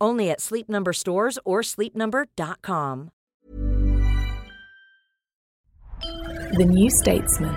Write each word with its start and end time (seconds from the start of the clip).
Only 0.00 0.30
at 0.30 0.40
Sleep 0.40 0.68
Number 0.68 0.92
stores 0.92 1.38
or 1.44 1.62
sleepnumber.com. 1.62 3.10
The 6.56 6.64
New 6.64 6.88
Statesman. 6.88 7.54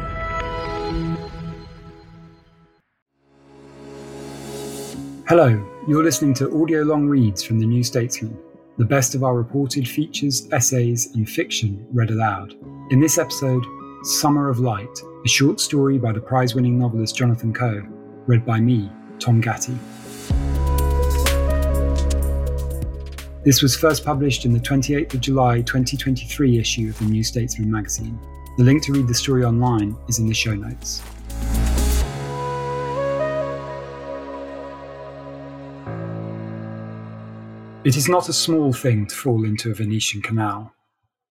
Hello, 5.28 5.66
you're 5.88 6.04
listening 6.04 6.34
to 6.34 6.62
audio 6.62 6.82
long 6.82 7.08
reads 7.08 7.42
from 7.42 7.58
The 7.58 7.66
New 7.66 7.84
Statesman, 7.86 8.38
the 8.78 8.84
best 8.84 9.16
of 9.16 9.24
our 9.24 9.34
reported 9.34 9.88
features, 9.88 10.50
essays, 10.52 11.16
and 11.16 11.30
fiction 11.30 11.88
read 11.94 12.10
aloud. 12.10 12.54
In 12.90 13.00
this 13.00 13.18
episode, 13.18 13.66
Summer 14.04 14.50
of 14.50 14.60
Light, 14.60 15.00
a 15.24 15.30
short 15.30 15.62
story 15.62 15.98
by 15.98 16.12
the 16.12 16.20
prize 16.20 16.54
winning 16.54 16.78
novelist 16.78 17.16
Jonathan 17.16 17.54
Coe, 17.54 17.82
read 18.26 18.46
by 18.46 18.60
me, 18.60 18.92
Tom 19.20 19.40
Gatti. 19.40 19.78
This 23.44 23.64
was 23.64 23.76
first 23.76 24.06
published 24.06 24.46
in 24.46 24.54
the 24.54 24.60
28th 24.60 25.16
of 25.16 25.20
July 25.20 25.62
2023 25.62 26.60
issue 26.60 26.90
of 26.90 27.00
the 27.00 27.06
New 27.06 27.24
Statesman 27.24 27.72
magazine. 27.72 28.20
The 28.60 28.64
link 28.64 28.84
to 28.84 28.92
read 28.92 29.08
the 29.08 29.16
story 29.16 29.44
online 29.44 29.98
is 30.08 30.20
in 30.20 30.28
the 30.28 30.34
show 30.36 30.54
notes. 30.54 31.02
It 37.84 37.98
is 37.98 38.08
not 38.08 38.30
a 38.30 38.34
small 38.34 38.74
thing 38.74 39.08
to 39.08 39.16
fall 39.16 39.44
into 39.44 39.72
a 39.72 39.74
Venetian 39.74 40.22
canal. 40.22 40.76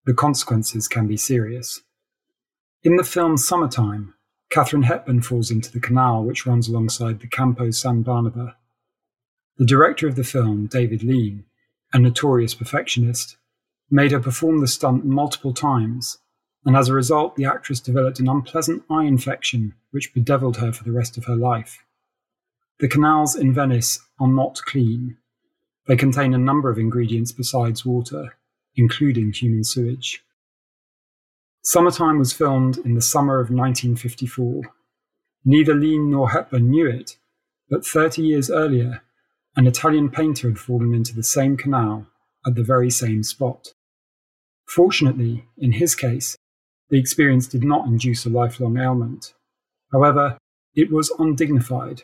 The 0.04 0.12
consequences 0.12 0.88
can 0.88 1.06
be 1.06 1.16
serious. 1.16 1.80
In 2.82 2.96
the 2.96 3.04
film 3.04 3.36
Summertime, 3.36 4.14
Katharine 4.48 4.82
Hepburn 4.82 5.22
falls 5.22 5.52
into 5.52 5.70
the 5.70 5.78
canal 5.78 6.24
which 6.24 6.44
runs 6.44 6.66
alongside 6.66 7.20
the 7.20 7.28
Campo 7.28 7.70
San 7.70 8.02
Barnaba. 8.02 8.56
The 9.58 9.64
director 9.64 10.08
of 10.08 10.16
the 10.16 10.24
film, 10.24 10.66
David 10.66 11.04
Lean, 11.04 11.44
a 11.92 11.98
notorious 11.98 12.54
perfectionist, 12.54 13.36
made 13.90 14.12
her 14.12 14.20
perform 14.20 14.60
the 14.60 14.68
stunt 14.68 15.04
multiple 15.04 15.52
times, 15.52 16.18
and 16.64 16.76
as 16.76 16.88
a 16.88 16.94
result, 16.94 17.36
the 17.36 17.44
actress 17.44 17.80
developed 17.80 18.20
an 18.20 18.28
unpleasant 18.28 18.82
eye 18.90 19.04
infection 19.04 19.74
which 19.90 20.14
bedeviled 20.14 20.58
her 20.58 20.72
for 20.72 20.84
the 20.84 20.92
rest 20.92 21.16
of 21.16 21.24
her 21.24 21.36
life. 21.36 21.84
The 22.78 22.88
canals 22.88 23.34
in 23.34 23.52
Venice 23.52 24.00
are 24.18 24.28
not 24.28 24.62
clean. 24.64 25.16
They 25.86 25.96
contain 25.96 26.34
a 26.34 26.38
number 26.38 26.70
of 26.70 26.78
ingredients 26.78 27.32
besides 27.32 27.84
water, 27.84 28.36
including 28.76 29.32
human 29.32 29.64
sewage. 29.64 30.22
Summertime 31.62 32.18
was 32.18 32.32
filmed 32.32 32.78
in 32.78 32.94
the 32.94 33.02
summer 33.02 33.34
of 33.34 33.50
1954. 33.50 34.62
Neither 35.44 35.74
Lean 35.74 36.10
nor 36.10 36.30
Hepburn 36.30 36.70
knew 36.70 36.86
it, 36.86 37.16
but 37.68 37.84
30 37.84 38.22
years 38.22 38.50
earlier, 38.50 39.02
an 39.56 39.66
Italian 39.66 40.10
painter 40.10 40.48
had 40.48 40.58
fallen 40.58 40.94
into 40.94 41.14
the 41.14 41.22
same 41.22 41.56
canal 41.56 42.06
at 42.46 42.54
the 42.54 42.62
very 42.62 42.90
same 42.90 43.22
spot. 43.22 43.74
Fortunately, 44.66 45.44
in 45.58 45.72
his 45.72 45.94
case, 45.94 46.36
the 46.88 46.98
experience 46.98 47.46
did 47.46 47.64
not 47.64 47.86
induce 47.86 48.24
a 48.24 48.30
lifelong 48.30 48.78
ailment. 48.78 49.34
However, 49.92 50.38
it 50.74 50.92
was 50.92 51.12
undignified 51.18 52.02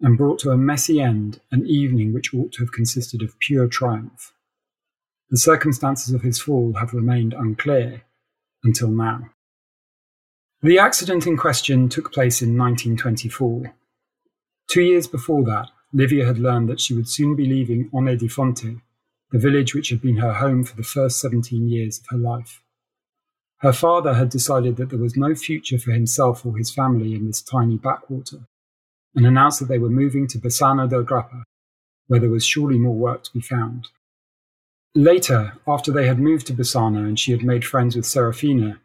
and 0.00 0.18
brought 0.18 0.38
to 0.40 0.50
a 0.50 0.56
messy 0.56 1.00
end 1.00 1.40
an 1.52 1.66
evening 1.66 2.12
which 2.12 2.34
ought 2.34 2.52
to 2.52 2.60
have 2.60 2.72
consisted 2.72 3.22
of 3.22 3.38
pure 3.38 3.68
triumph. 3.68 4.32
The 5.30 5.38
circumstances 5.38 6.12
of 6.12 6.22
his 6.22 6.40
fall 6.40 6.74
have 6.78 6.92
remained 6.92 7.34
unclear 7.34 8.02
until 8.64 8.90
now. 8.90 9.30
The 10.62 10.78
accident 10.78 11.26
in 11.26 11.36
question 11.36 11.88
took 11.88 12.12
place 12.12 12.42
in 12.42 12.58
1924. 12.58 13.72
Two 14.70 14.82
years 14.82 15.06
before 15.06 15.44
that, 15.44 15.70
Livia 15.92 16.24
had 16.24 16.38
learned 16.38 16.68
that 16.68 16.80
she 16.80 16.94
would 16.94 17.08
soon 17.08 17.34
be 17.34 17.46
leaving 17.46 17.90
Onè 17.90 18.18
di 18.18 18.28
Fonte, 18.28 18.80
the 19.32 19.38
village 19.38 19.74
which 19.74 19.90
had 19.90 20.00
been 20.00 20.18
her 20.18 20.34
home 20.34 20.64
for 20.64 20.76
the 20.76 20.82
first 20.82 21.20
17 21.20 21.68
years 21.68 21.98
of 21.98 22.04
her 22.10 22.18
life. 22.18 22.62
Her 23.58 23.72
father 23.72 24.14
had 24.14 24.30
decided 24.30 24.76
that 24.76 24.90
there 24.90 24.98
was 24.98 25.16
no 25.16 25.34
future 25.34 25.78
for 25.78 25.92
himself 25.92 26.46
or 26.46 26.56
his 26.56 26.72
family 26.72 27.14
in 27.14 27.26
this 27.26 27.42
tiny 27.42 27.76
backwater, 27.76 28.46
and 29.14 29.26
announced 29.26 29.60
that 29.60 29.66
they 29.66 29.78
were 29.78 29.90
moving 29.90 30.26
to 30.28 30.38
Bassano 30.38 30.88
del 30.88 31.02
Grappa, 31.04 31.42
where 32.06 32.20
there 32.20 32.30
was 32.30 32.44
surely 32.44 32.78
more 32.78 32.94
work 32.94 33.24
to 33.24 33.32
be 33.32 33.40
found. 33.40 33.88
Later, 34.94 35.54
after 35.66 35.92
they 35.92 36.06
had 36.06 36.18
moved 36.18 36.46
to 36.48 36.54
Bassano 36.54 37.06
and 37.06 37.18
she 37.18 37.32
had 37.32 37.44
made 37.44 37.64
friends 37.64 37.94
with 37.94 38.06
Serafina, 38.06 38.80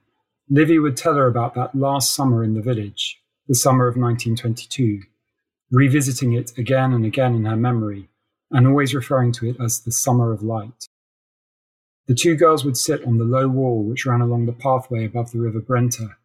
Livia 0.49 0.81
would 0.81 0.97
tell 0.97 1.15
her 1.15 1.27
about 1.27 1.55
that 1.55 1.73
last 1.73 2.13
summer 2.13 2.43
in 2.43 2.53
the 2.53 2.61
village, 2.61 3.19
the 3.47 3.55
summer 3.55 3.87
of 3.87 3.95
1922, 3.95 5.01
revisiting 5.71 6.33
it 6.33 6.57
again 6.57 6.93
and 6.93 7.05
again 7.05 7.35
in 7.35 7.45
her 7.45 7.55
memory, 7.55 8.09
and 8.51 8.67
always 8.67 8.93
referring 8.93 9.31
to 9.33 9.49
it 9.49 9.57
as 9.59 9.79
the 9.79 9.91
summer 9.91 10.31
of 10.31 10.43
light. 10.43 10.87
The 12.07 12.15
two 12.15 12.35
girls 12.35 12.63
would 12.63 12.77
sit 12.77 13.03
on 13.03 13.17
the 13.17 13.23
low 13.23 13.47
wall 13.47 13.83
which 13.83 14.05
ran 14.05 14.21
along 14.21 14.45
the 14.45 14.53
pathway 14.53 15.05
above 15.05 15.31
the 15.31 15.39
river 15.39 15.59
Brenta, 15.59 16.15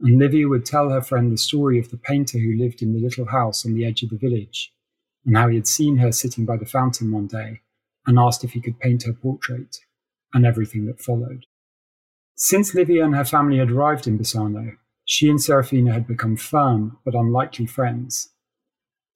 and 0.00 0.18
Livia 0.18 0.48
would 0.48 0.64
tell 0.64 0.90
her 0.90 1.00
friend 1.00 1.32
the 1.32 1.38
story 1.38 1.78
of 1.78 1.90
the 1.90 1.96
painter 1.96 2.38
who 2.38 2.56
lived 2.56 2.82
in 2.82 2.92
the 2.92 3.00
little 3.00 3.26
house 3.26 3.66
on 3.66 3.74
the 3.74 3.84
edge 3.84 4.02
of 4.02 4.10
the 4.10 4.18
village, 4.18 4.72
and 5.24 5.36
how 5.36 5.48
he 5.48 5.56
had 5.56 5.66
seen 5.66 5.96
her 5.96 6.12
sitting 6.12 6.44
by 6.44 6.56
the 6.56 6.66
fountain 6.66 7.10
one 7.10 7.26
day 7.26 7.62
and 8.06 8.18
asked 8.18 8.44
if 8.44 8.52
he 8.52 8.60
could 8.60 8.78
paint 8.78 9.02
her 9.02 9.12
portrait, 9.12 9.78
and 10.32 10.46
everything 10.46 10.86
that 10.86 11.00
followed. 11.00 11.44
Since 12.36 12.74
Livia 12.74 13.04
and 13.04 13.16
her 13.16 13.24
family 13.24 13.58
had 13.58 13.70
arrived 13.70 14.06
in 14.06 14.18
Bassano, 14.18 14.76
she 15.04 15.28
and 15.28 15.42
Serafina 15.42 15.92
had 15.92 16.06
become 16.06 16.36
firm 16.36 16.98
but 17.04 17.14
unlikely 17.14 17.66
friends, 17.66 18.28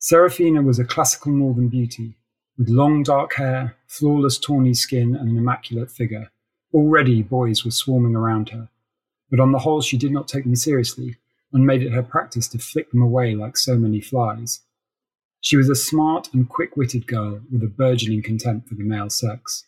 Serafina 0.02 0.62
was 0.62 0.78
a 0.78 0.84
classical 0.86 1.30
northern 1.30 1.68
beauty, 1.68 2.14
with 2.56 2.70
long 2.70 3.02
dark 3.02 3.34
hair, 3.34 3.76
flawless 3.86 4.38
tawny 4.38 4.72
skin, 4.72 5.14
and 5.14 5.28
an 5.28 5.36
immaculate 5.36 5.90
figure. 5.90 6.30
Already 6.72 7.22
boys 7.22 7.66
were 7.66 7.70
swarming 7.70 8.16
around 8.16 8.48
her, 8.48 8.70
but 9.30 9.40
on 9.40 9.52
the 9.52 9.58
whole 9.58 9.82
she 9.82 9.98
did 9.98 10.10
not 10.10 10.26
take 10.26 10.44
them 10.44 10.56
seriously, 10.56 11.18
and 11.52 11.66
made 11.66 11.82
it 11.82 11.92
her 11.92 12.02
practice 12.02 12.48
to 12.48 12.58
flick 12.58 12.90
them 12.90 13.02
away 13.02 13.34
like 13.34 13.58
so 13.58 13.76
many 13.76 14.00
flies. 14.00 14.62
She 15.42 15.58
was 15.58 15.68
a 15.68 15.74
smart 15.74 16.32
and 16.32 16.48
quick 16.48 16.78
witted 16.78 17.06
girl 17.06 17.42
with 17.52 17.62
a 17.62 17.66
burgeoning 17.66 18.22
contempt 18.22 18.70
for 18.70 18.76
the 18.76 18.84
male 18.84 19.10
sex. 19.10 19.66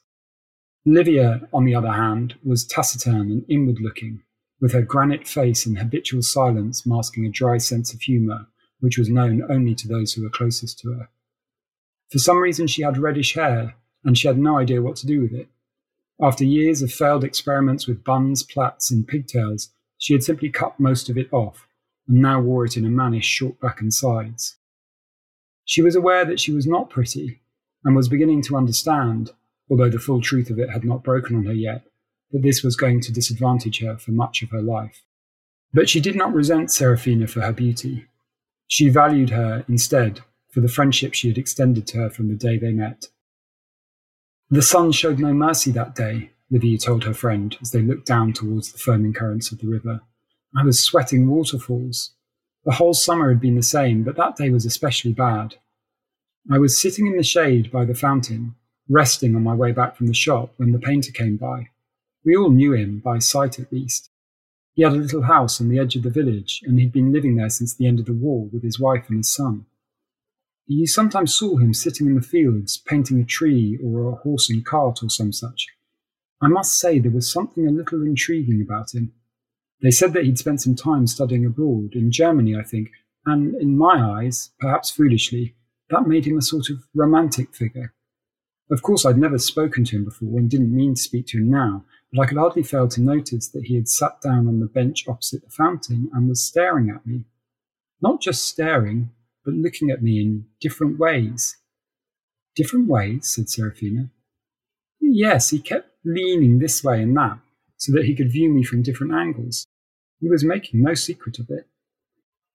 Livia, 0.87 1.47
on 1.53 1.67
the 1.67 1.75
other 1.75 1.93
hand, 1.93 2.37
was 2.43 2.65
taciturn 2.65 3.31
and 3.31 3.45
inward 3.51 3.81
looking, 3.83 4.23
with 4.63 4.73
her 4.73 4.81
granite 4.81 5.29
face 5.29 5.67
and 5.67 5.77
habitual 5.77 6.23
silence 6.23 6.87
masking 6.87 7.27
a 7.27 7.29
dry 7.29 7.59
sense 7.59 7.93
of 7.93 8.01
humour 8.01 8.47
which 8.83 8.99
was 8.99 9.09
known 9.09 9.43
only 9.49 9.77
to 9.77 9.87
those 9.87 10.13
who 10.13 10.23
were 10.23 10.29
closest 10.29 10.81
to 10.81 10.93
her. 10.93 11.09
For 12.11 12.19
some 12.19 12.39
reason, 12.39 12.67
she 12.67 12.83
had 12.83 12.99
reddish 12.99 13.35
hair, 13.35 13.77
and 14.05 14.19
she 14.19 14.27
had 14.27 14.37
no 14.37 14.59
idea 14.59 14.83
what 14.83 14.97
to 14.97 15.07
do 15.07 15.21
with 15.21 15.33
it. 15.33 15.47
After 16.21 16.45
years 16.45 16.83
of 16.83 16.93
failed 16.93 17.23
experiments 17.23 17.87
with 17.87 18.03
buns, 18.03 18.43
plaits, 18.43 18.91
and 18.91 19.07
pigtails, 19.07 19.71
she 19.99 20.15
had 20.15 20.25
simply 20.25 20.51
cut 20.51 20.81
most 20.81 21.09
of 21.09 21.17
it 21.17 21.33
off, 21.33 21.69
and 22.09 22.21
now 22.21 22.41
wore 22.41 22.65
it 22.65 22.77
in 22.77 22.85
a 22.85 22.91
mannish 22.91 23.25
short 23.25 23.61
back 23.61 23.81
and 23.81 23.95
sides. 23.95 24.57
She 25.65 25.81
was 25.81 25.95
aware 25.95 26.25
that 26.25 26.41
she 26.41 26.53
was 26.53 26.67
not 26.67 26.91
pretty, 26.91 27.41
and 27.85 27.95
was 27.95 28.09
beginning 28.09 28.43
to 28.43 28.57
understand, 28.57 29.31
although 29.71 29.91
the 29.91 30.01
full 30.01 30.21
truth 30.21 30.51
of 30.51 30.59
it 30.59 30.71
had 30.71 30.85
not 30.85 31.05
broken 31.05 31.37
on 31.37 31.47
her 31.47 31.55
yet, 31.55 31.85
that 32.33 32.43
this 32.43 32.65
was 32.65 32.75
going 32.75 33.01
to 33.03 33.13
disadvantage 33.13 33.81
her 33.81 33.97
for 33.97 34.11
much 34.11 34.43
of 34.43 34.51
her 34.51 34.61
life. 34.61 35.05
But 35.73 35.89
she 35.89 36.01
did 36.01 36.17
not 36.17 36.35
resent 36.35 36.73
Serafina 36.73 37.29
for 37.29 37.43
her 37.43 37.53
beauty. 37.53 38.07
She 38.67 38.89
valued 38.89 39.31
her, 39.31 39.65
instead, 39.69 40.21
for 40.51 40.61
the 40.61 40.69
friendship 40.69 41.15
she 41.15 41.29
had 41.29 41.39
extended 41.39 41.87
to 41.89 41.99
her 41.99 42.11
from 42.11 42.29
the 42.29 42.35
day 42.35 42.59
they 42.59 42.73
met. 42.73 43.07
The 44.51 44.63
sun 44.63 44.93
showed 44.93 45.19
no 45.19 45.33
mercy 45.33 45.71
that 45.73 45.95
day, 45.95 46.31
Livia 46.51 46.77
told 46.77 47.05
her 47.05 47.15
friend 47.15 47.57
as 47.63 47.71
they 47.71 47.81
looked 47.81 48.07
down 48.07 48.35
towards 48.35 48.71
the 48.71 48.79
foaming 48.79 49.15
currents 49.15 49.51
of 49.51 49.59
the 49.59 49.69
river. 49.69 50.03
I 50.55 50.65
was 50.65 50.79
sweating 50.79 51.27
waterfalls. 51.29 52.13
The 52.65 52.73
whole 52.73 52.93
summer 52.93 53.31
had 53.31 53.41
been 53.41 53.57
the 53.57 53.63
same, 53.63 54.03
but 54.03 54.17
that 54.17 54.37
day 54.37 54.51
was 54.51 54.67
especially 54.67 55.15
bad. 55.15 55.57
I 56.51 56.59
was 56.59 56.81
sitting 56.81 57.07
in 57.07 57.17
the 57.17 57.23
shade 57.23 57.73
by 57.73 57.87
the 57.87 57.95
fountain, 57.95 58.55
resting 58.89 59.35
on 59.35 59.43
my 59.43 59.55
way 59.55 59.73
back 59.73 59.97
from 59.97 60.09
the 60.09 60.15
shop 60.15 60.53
when 60.59 60.73
the 60.73 60.79
painter 60.79 61.13
came 61.13 61.37
by. 61.37 61.69
We 62.25 62.37
all 62.37 62.51
knew 62.51 62.75
him, 62.75 62.99
by 62.99 63.19
sight 63.19 63.59
at 63.59 63.73
least. 63.73 64.11
He 64.75 64.83
had 64.83 64.93
a 64.93 64.97
little 64.97 65.23
house 65.23 65.61
on 65.61 65.69
the 65.69 65.79
edge 65.79 65.97
of 65.97 66.03
the 66.03 66.11
village, 66.11 66.63
and 66.65 66.79
he'd 66.79 66.93
been 66.93 67.13
living 67.13 67.37
there 67.37 67.51
since 67.51 67.75
the 67.75 67.87
end 67.87 68.01
of 68.01 68.07
the 68.07 68.15
war 68.15 68.49
with 68.53 68.63
his 68.63 68.81
wife 68.81 69.05
and 69.09 69.19
his 69.19 69.33
son. 69.33 69.67
You 70.67 70.87
sometimes 70.87 71.35
saw 71.35 71.59
him 71.59 71.75
sitting 71.75 72.07
in 72.07 72.15
the 72.15 72.23
fields, 72.23 72.79
painting 72.79 73.21
a 73.21 73.25
tree 73.25 73.79
or 73.85 74.09
a 74.09 74.15
horse 74.15 74.49
and 74.49 74.65
cart 74.65 75.03
or 75.03 75.11
some 75.11 75.33
such. 75.33 75.67
I 76.41 76.49
must 76.49 76.79
say 76.79 76.99
there 76.99 77.11
was 77.11 77.31
something 77.31 77.67
a 77.67 77.71
little 77.71 78.03
intriguing 78.03 78.63
about 78.63 78.95
him. 78.95 79.13
They 79.83 79.91
said 79.91 80.13
that 80.15 80.25
he'd 80.25 80.39
spent 80.39 80.63
some 80.63 80.77
time 80.77 81.07
studying 81.07 81.45
abroad, 81.45 81.95
in 81.95 82.11
Germany, 82.11 82.57
I 82.57 82.63
think, 82.63 82.91
and 83.27 83.55
in 83.57 83.77
my 83.77 84.01
eyes, 84.01 84.51
perhaps 84.59 84.91
foolishly, 84.91 85.55
that 85.91 86.07
made 86.07 86.27
him 86.27 86.39
a 86.39 86.43
sort 86.43 86.71
of 86.71 86.87
romantic 86.95 87.55
figure. 87.55 87.93
Of 88.71 88.83
course, 88.83 89.05
I'd 89.05 89.19
never 89.19 89.39
spoken 89.39 89.85
to 89.85 89.97
him 89.97 90.05
before 90.05 90.39
and 90.39 90.49
didn't 90.49 90.75
mean 90.75 90.95
to 90.95 91.01
speak 91.01 91.27
to 91.29 91.39
him 91.39 91.51
now, 91.51 91.85
but 92.13 92.23
I 92.23 92.27
could 92.27 92.39
hardly 92.39 92.63
fail 92.63 92.89
to 92.89 93.01
notice 93.01 93.49
that 93.49 93.65
he 93.65 93.75
had 93.75 93.89
sat 93.89 94.21
down 94.21 94.47
on 94.47 94.61
the 94.61 94.67
bench 94.67 95.09
opposite 95.09 95.43
the 95.43 95.51
fountain 95.51 96.11
and 96.13 96.29
was 96.29 96.45
staring 96.45 96.91
at 96.91 97.07
me. 97.07 97.25
Not 98.03 98.21
just 98.21 98.45
staring, 98.45 99.11
but 99.45 99.55
looking 99.55 99.91
at 99.91 100.03
me 100.03 100.21
in 100.21 100.47
different 100.61 100.99
ways. 100.99 101.57
Different 102.55 102.87
ways, 102.89 103.33
said 103.33 103.49
Serafina. 103.49 104.11
Yes, 105.01 105.51
he 105.51 105.59
kept 105.59 105.89
leaning 106.05 106.59
this 106.59 106.85
way 106.85 107.01
and 107.01 107.17
that, 107.17 107.39
so 107.77 107.93
that 107.93 108.05
he 108.05 108.15
could 108.15 108.31
view 108.31 108.51
me 108.51 108.63
from 108.63 108.83
different 108.83 109.15
angles. 109.15 109.67
He 110.21 110.29
was 110.29 110.45
making 110.45 110.83
no 110.83 110.95
secret 110.95 111.39
of 111.39 111.49
it. 111.49 111.67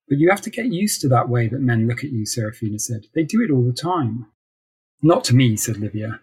But 0.08 0.18
you 0.18 0.30
have 0.30 0.40
to 0.42 0.50
get 0.50 0.66
used 0.66 1.00
to 1.02 1.08
that 1.08 1.28
way 1.28 1.48
that 1.48 1.60
men 1.60 1.86
look 1.86 2.04
at 2.04 2.12
you, 2.12 2.24
Serafina 2.24 2.78
said. 2.78 3.06
They 3.14 3.24
do 3.24 3.42
it 3.42 3.50
all 3.50 3.64
the 3.64 3.72
time. 3.72 4.26
Not 5.02 5.24
to 5.24 5.34
me, 5.34 5.56
said 5.56 5.76
Livia. 5.76 6.20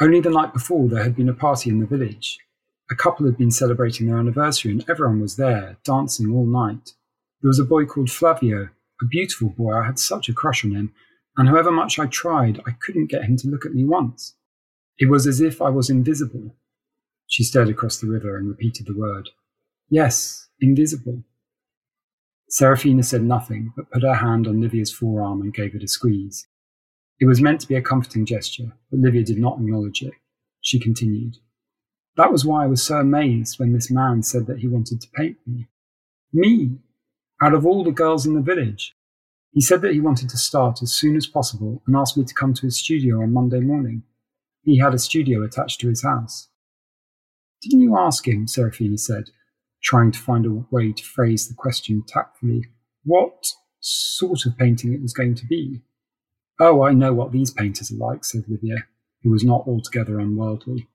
Only 0.00 0.20
the 0.20 0.30
night 0.30 0.54
before 0.54 0.88
there 0.88 1.02
had 1.02 1.14
been 1.14 1.28
a 1.28 1.34
party 1.34 1.68
in 1.68 1.78
the 1.78 1.86
village. 1.86 2.38
A 2.90 2.94
couple 2.94 3.26
had 3.26 3.36
been 3.36 3.50
celebrating 3.50 4.06
their 4.06 4.16
anniversary 4.16 4.72
and 4.72 4.84
everyone 4.88 5.20
was 5.20 5.36
there, 5.36 5.76
dancing 5.84 6.32
all 6.32 6.46
night. 6.46 6.94
There 7.42 7.48
was 7.48 7.58
a 7.58 7.64
boy 7.64 7.84
called 7.84 8.10
Flavio, 8.10 8.70
a 9.00 9.04
beautiful 9.04 9.50
boy. 9.50 9.74
I 9.74 9.84
had 9.84 9.98
such 9.98 10.30
a 10.30 10.32
crush 10.32 10.64
on 10.64 10.72
him, 10.72 10.94
and 11.36 11.48
however 11.48 11.70
much 11.70 11.98
I 11.98 12.06
tried, 12.06 12.60
I 12.66 12.72
couldn't 12.80 13.10
get 13.10 13.24
him 13.24 13.36
to 13.38 13.48
look 13.48 13.66
at 13.66 13.74
me 13.74 13.84
once. 13.84 14.34
It 14.98 15.10
was 15.10 15.26
as 15.26 15.40
if 15.40 15.60
I 15.60 15.68
was 15.68 15.90
invisible. 15.90 16.54
She 17.26 17.44
stared 17.44 17.68
across 17.68 17.98
the 17.98 18.08
river 18.08 18.36
and 18.36 18.48
repeated 18.48 18.86
the 18.86 18.98
word. 18.98 19.28
Yes, 19.90 20.48
invisible. 20.60 21.24
Serafina 22.48 23.02
said 23.02 23.22
nothing, 23.22 23.72
but 23.76 23.90
put 23.90 24.02
her 24.02 24.14
hand 24.14 24.46
on 24.46 24.60
Livia's 24.60 24.92
forearm 24.92 25.40
and 25.40 25.54
gave 25.54 25.74
it 25.74 25.84
a 25.84 25.88
squeeze. 25.88 26.46
It 27.20 27.26
was 27.26 27.42
meant 27.42 27.60
to 27.60 27.68
be 27.68 27.74
a 27.74 27.82
comforting 27.82 28.24
gesture, 28.24 28.72
but 28.90 29.00
Livia 29.00 29.22
did 29.22 29.38
not 29.38 29.58
acknowledge 29.58 30.02
it. 30.02 30.14
She 30.62 30.80
continued. 30.80 31.36
That 32.16 32.32
was 32.32 32.44
why 32.44 32.64
I 32.64 32.66
was 32.66 32.82
so 32.82 32.96
amazed 32.96 33.58
when 33.58 33.72
this 33.72 33.90
man 33.90 34.22
said 34.22 34.46
that 34.46 34.58
he 34.58 34.68
wanted 34.68 35.00
to 35.02 35.10
paint 35.14 35.36
me. 35.46 35.68
Me, 36.32 36.78
out 37.42 37.54
of 37.54 37.66
all 37.66 37.84
the 37.84 37.90
girls 37.90 38.26
in 38.26 38.34
the 38.34 38.40
village. 38.40 38.94
He 39.52 39.60
said 39.60 39.82
that 39.82 39.92
he 39.92 40.00
wanted 40.00 40.28
to 40.30 40.38
start 40.38 40.80
as 40.82 40.92
soon 40.92 41.16
as 41.16 41.26
possible 41.26 41.82
and 41.86 41.96
asked 41.96 42.16
me 42.16 42.24
to 42.24 42.34
come 42.34 42.54
to 42.54 42.62
his 42.62 42.78
studio 42.78 43.20
on 43.22 43.32
Monday 43.32 43.60
morning. 43.60 44.02
He 44.62 44.78
had 44.78 44.94
a 44.94 44.98
studio 44.98 45.42
attached 45.42 45.80
to 45.80 45.88
his 45.88 46.02
house. 46.02 46.48
Didn't 47.62 47.80
you 47.80 47.98
ask 47.98 48.26
him, 48.26 48.46
Serafina 48.46 48.96
said, 48.96 49.30
trying 49.82 50.12
to 50.12 50.18
find 50.18 50.46
a 50.46 50.64
way 50.70 50.92
to 50.92 51.02
phrase 51.02 51.48
the 51.48 51.54
question 51.54 52.02
tactfully, 52.06 52.66
what 53.04 53.52
sort 53.80 54.46
of 54.46 54.56
painting 54.56 54.92
it 54.92 55.02
was 55.02 55.12
going 55.12 55.34
to 55.34 55.46
be? 55.46 55.82
Oh, 56.62 56.82
I 56.82 56.92
know 56.92 57.14
what 57.14 57.32
these 57.32 57.50
painters 57.50 57.90
are 57.90 57.96
like, 57.96 58.22
said 58.22 58.44
Livia, 58.46 58.84
who 59.22 59.30
was 59.30 59.42
not 59.42 59.66
altogether 59.66 60.20
unworldly. 60.20 60.88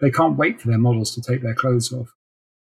They 0.00 0.12
can't 0.12 0.38
wait 0.38 0.60
for 0.60 0.68
their 0.68 0.78
models 0.78 1.12
to 1.14 1.20
take 1.20 1.42
their 1.42 1.56
clothes 1.56 1.92
off. 1.92 2.14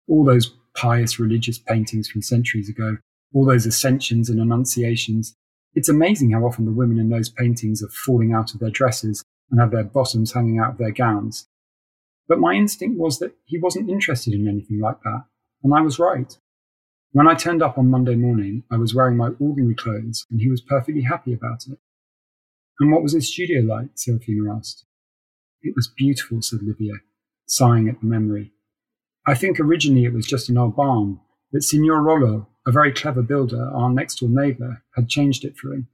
All 0.07 0.23
those 0.23 0.55
pious 0.75 1.19
religious 1.19 1.59
paintings 1.59 2.11
from 2.11 2.21
centuries 2.21 2.69
ago, 2.69 2.99
all 3.33 3.47
those 3.47 3.65
ascensions 3.65 4.29
and 4.29 4.39
annunciations. 4.39 5.35
It's 5.75 5.89
amazing 5.89 6.33
how 6.33 6.45
often 6.45 6.67
the 6.67 6.73
women 6.73 6.99
in 6.99 7.09
those 7.09 7.31
paintings 7.31 7.83
are 7.83 7.89
falling 7.89 8.35
out 8.35 8.53
of 8.53 8.61
their 8.61 8.71
dresses 8.71 9.25
and 9.51 9.59
have 9.59 9.71
their 9.71 9.85
bottoms 9.85 10.33
hanging 10.33 10.59
out 10.59 10.73
of 10.73 10.79
their 10.79 10.93
gowns. 10.93 11.49
But 12.29 12.39
my 12.39 12.53
instinct 12.53 12.99
was 12.99 13.19
that 13.21 13.35
he 13.47 13.59
wasn't 13.59 13.89
interested 13.89 14.35
in 14.35 14.47
anything 14.47 14.79
like 14.79 15.01
that, 15.05 15.25
and 15.63 15.73
I 15.75 15.81
was 15.81 15.99
right. 15.99 16.37
When 17.13 17.29
I 17.29 17.35
turned 17.35 17.63
up 17.63 17.79
on 17.79 17.91
Monday 17.91 18.15
morning, 18.15 18.65
I 18.71 18.77
was 18.77 18.95
wearing 18.95 19.17
my 19.17 19.31
ordinary 19.41 19.75
clothes, 19.75 20.27
and 20.31 20.41
he 20.41 20.51
was 20.51 20.61
perfectly 20.61 21.03
happy 21.03 21.33
about 21.33 21.65
it. 21.67 21.79
And 22.81 22.93
what 22.93 23.03
was 23.03 23.13
his 23.13 23.33
studio 23.33 23.63
like? 23.63 23.91
Serafina 23.95 24.55
asked. 24.55 24.85
It 25.63 25.75
was 25.77 25.93
beautiful, 25.97 26.43
said 26.43 26.63
Livia, 26.63 26.95
sighing 27.47 27.89
at 27.89 28.01
the 28.01 28.07
memory. 28.07 28.53
I 29.27 29.35
think 29.35 29.61
originally 29.61 30.05
it 30.05 30.13
was 30.13 30.27
just 30.27 30.49
an 30.49 30.59
old 30.59 30.75
barn, 30.75 31.21
but 31.53 31.63
Signor 31.63 32.03
Rollo, 32.03 32.49
a 32.67 32.73
very 32.73 32.93
clever 32.93 33.23
builder, 33.23 33.71
our 33.73 33.91
next 33.91 34.17
door 34.17 34.29
neighbour, 34.29 34.83
had 34.97 35.09
changed 35.09 35.45
it 35.45 35.57
for 35.57 35.73
him. 35.73 35.89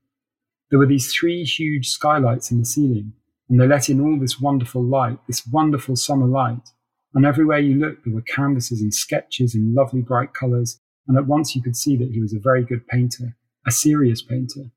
There 0.70 0.78
were 0.78 0.86
these 0.86 1.12
three 1.12 1.44
huge 1.44 1.88
skylights 1.88 2.50
in 2.50 2.60
the 2.60 2.64
ceiling, 2.64 3.12
and 3.48 3.60
they 3.60 3.66
let 3.66 3.88
in 3.88 4.00
all 4.00 4.18
this 4.18 4.40
wonderful 4.40 4.82
light, 4.82 5.18
this 5.26 5.46
wonderful 5.46 5.96
summer 5.96 6.26
light. 6.26 6.70
And 7.14 7.26
everywhere 7.26 7.58
you 7.58 7.74
looked, 7.74 8.04
there 8.04 8.14
were 8.14 8.22
canvases 8.22 8.80
and 8.80 8.92
sketches 8.92 9.54
in 9.54 9.74
lovely 9.74 10.02
bright 10.02 10.34
colours, 10.34 10.80
and 11.06 11.16
at 11.16 11.26
once 11.26 11.56
you 11.56 11.62
could 11.62 11.76
see 11.76 11.96
that 11.96 12.12
he 12.12 12.20
was 12.20 12.32
a 12.32 12.38
very 12.38 12.64
good 12.64 12.86
painter, 12.86 13.36
a 13.66 13.70
serious 13.70 14.22
painter. 14.22 14.70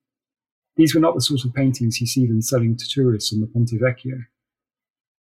These 0.81 0.95
were 0.95 0.99
not 0.99 1.13
the 1.13 1.21
sort 1.21 1.45
of 1.45 1.53
paintings 1.53 2.01
you 2.01 2.07
see 2.07 2.25
them 2.25 2.41
selling 2.41 2.75
to 2.75 2.89
tourists 2.89 3.31
on 3.31 3.39
the 3.39 3.45
Ponte 3.45 3.79
Vecchio. 3.79 4.25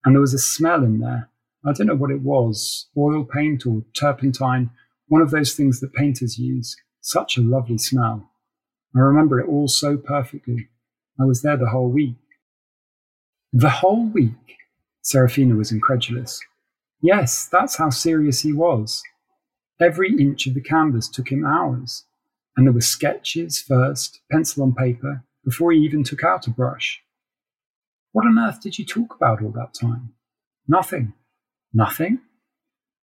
And 0.06 0.14
there 0.14 0.20
was 0.22 0.32
a 0.32 0.38
smell 0.38 0.82
in 0.82 1.00
there. 1.00 1.28
I 1.66 1.74
don't 1.74 1.86
know 1.86 1.94
what 1.96 2.10
it 2.10 2.22
was 2.22 2.88
oil 2.96 3.24
paint 3.24 3.66
or 3.66 3.82
turpentine, 3.92 4.70
one 5.08 5.20
of 5.20 5.30
those 5.30 5.52
things 5.52 5.80
that 5.80 5.92
painters 5.92 6.38
use. 6.38 6.74
Such 7.02 7.36
a 7.36 7.42
lovely 7.42 7.76
smell. 7.76 8.30
I 8.96 9.00
remember 9.00 9.38
it 9.38 9.48
all 9.48 9.68
so 9.68 9.98
perfectly. 9.98 10.70
I 11.20 11.26
was 11.26 11.42
there 11.42 11.58
the 11.58 11.68
whole 11.68 11.90
week. 11.90 12.16
The 13.52 13.68
whole 13.68 14.06
week? 14.06 14.56
Serafina 15.02 15.56
was 15.56 15.72
incredulous. 15.72 16.40
Yes, 17.02 17.50
that's 17.52 17.76
how 17.76 17.90
serious 17.90 18.40
he 18.40 18.54
was. 18.54 19.02
Every 19.78 20.16
inch 20.18 20.46
of 20.46 20.54
the 20.54 20.62
canvas 20.62 21.06
took 21.06 21.30
him 21.30 21.44
hours. 21.44 22.06
And 22.56 22.66
there 22.66 22.72
were 22.72 22.80
sketches 22.80 23.60
first, 23.60 24.22
pencil 24.32 24.62
on 24.62 24.74
paper, 24.74 25.22
before 25.44 25.73
he 25.73 25.81
even 25.81 26.05
took 26.05 26.25
out 26.25 26.47
a 26.47 26.51
brush. 26.51 27.03
What 28.13 28.27
on 28.27 28.39
earth 28.39 28.61
did 28.61 28.79
you 28.79 28.85
talk 28.85 29.15
about 29.15 29.43
all 29.43 29.53
that 29.53 29.75
time? 29.75 30.15
Nothing. 30.67 31.15
Nothing? 31.73 32.20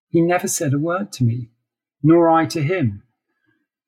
He 0.10 0.22
never 0.22 0.48
said 0.48 0.74
a 0.74 0.80
word 0.80 1.12
to 1.14 1.24
me, 1.24 1.50
nor 2.04 2.30
I 2.30 2.46
to 2.48 2.62
him. 2.62 3.04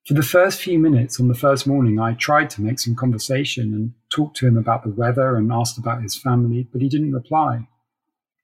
For 0.06 0.14
the 0.14 0.22
first 0.22 0.62
few 0.62 0.78
minutes 0.78 1.20
on 1.20 1.28
the 1.28 1.34
first 1.34 1.66
morning, 1.66 1.98
I 1.98 2.14
tried 2.14 2.50
to 2.50 2.62
make 2.62 2.80
some 2.80 2.96
conversation 2.96 3.74
and 3.74 3.92
talked 4.10 4.36
to 4.38 4.46
him 4.46 4.56
about 4.56 4.82
the 4.82 4.90
weather 4.90 5.36
and 5.36 5.52
asked 5.52 5.78
about 5.78 6.02
his 6.02 6.16
family, 6.16 6.66
but 6.72 6.80
he 6.80 6.88
didn't 6.88 7.12
reply. 7.12 7.68